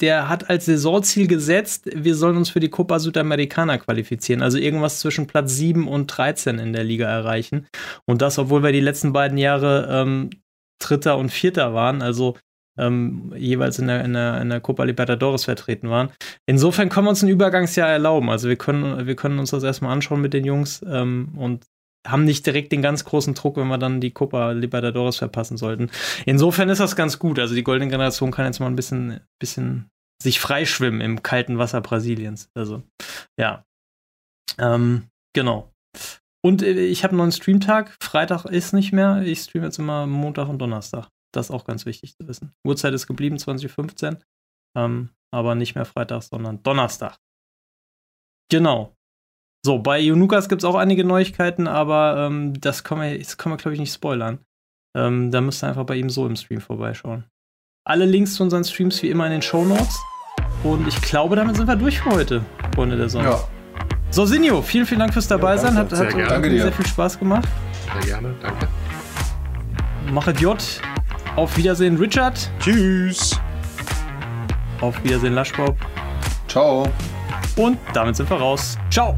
[0.00, 5.00] der hat als Saisonziel gesetzt, wir sollen uns für die Copa Sudamericana qualifizieren, also irgendwas
[5.00, 7.66] zwischen Platz 7 und 13 in der Liga erreichen.
[8.04, 10.30] Und das, obwohl wir die letzten beiden Jahre ähm,
[10.78, 12.36] Dritter und Vierter waren, also
[12.78, 16.10] ähm, jeweils in der, in, der, in der Copa Libertadores vertreten waren.
[16.46, 18.28] Insofern können wir uns ein Übergangsjahr erlauben.
[18.30, 21.64] Also wir können, wir können uns das erstmal anschauen mit den Jungs ähm, und
[22.06, 25.90] haben nicht direkt den ganz großen Druck, wenn wir dann die Copa Libertadores verpassen sollten.
[26.24, 27.38] Insofern ist das ganz gut.
[27.38, 29.90] Also die goldene Generation kann jetzt mal ein bisschen, bisschen
[30.22, 32.50] sich freischwimmen im kalten Wasser Brasiliens.
[32.54, 32.82] Also,
[33.38, 33.64] ja.
[34.58, 35.72] Ähm, genau.
[36.44, 37.96] Und äh, ich habe einen neuen Streamtag.
[38.00, 39.22] Freitag ist nicht mehr.
[39.22, 41.08] Ich streame jetzt immer Montag und Donnerstag.
[41.34, 42.52] Das ist auch ganz wichtig zu wissen.
[42.64, 44.22] Uhrzeit ist geblieben, 2015.
[44.76, 47.18] Ähm, aber nicht mehr Freitag, sondern Donnerstag.
[48.50, 48.96] Genau.
[49.66, 53.72] So, bei Junukas gibt es auch einige Neuigkeiten, aber ähm, das können wir, wir glaube
[53.72, 54.38] ich, nicht spoilern.
[54.96, 57.24] Ähm, da müsst ihr einfach bei ihm so im Stream vorbeischauen.
[57.84, 59.98] Alle Links zu unseren Streams wie immer in den Show Notes.
[60.62, 62.42] Und ich glaube, damit sind wir durch für heute,
[62.76, 63.30] Freunde der Sonne.
[63.30, 63.40] Ja.
[64.10, 65.74] So, Sinjo, vielen, vielen Dank fürs Dabeisein.
[65.74, 67.48] Ja, hat, hat sehr, hat sehr viel Spaß gemacht.
[67.92, 68.68] Sehr gerne, danke.
[70.12, 70.80] Machet J.
[71.34, 72.52] Auf Wiedersehen, Richard.
[72.60, 73.36] Tschüss.
[74.80, 75.76] Auf Wiedersehen, Laschbob.
[76.46, 76.88] Ciao.
[77.56, 78.78] Und damit sind wir raus.
[78.90, 79.16] Ciao.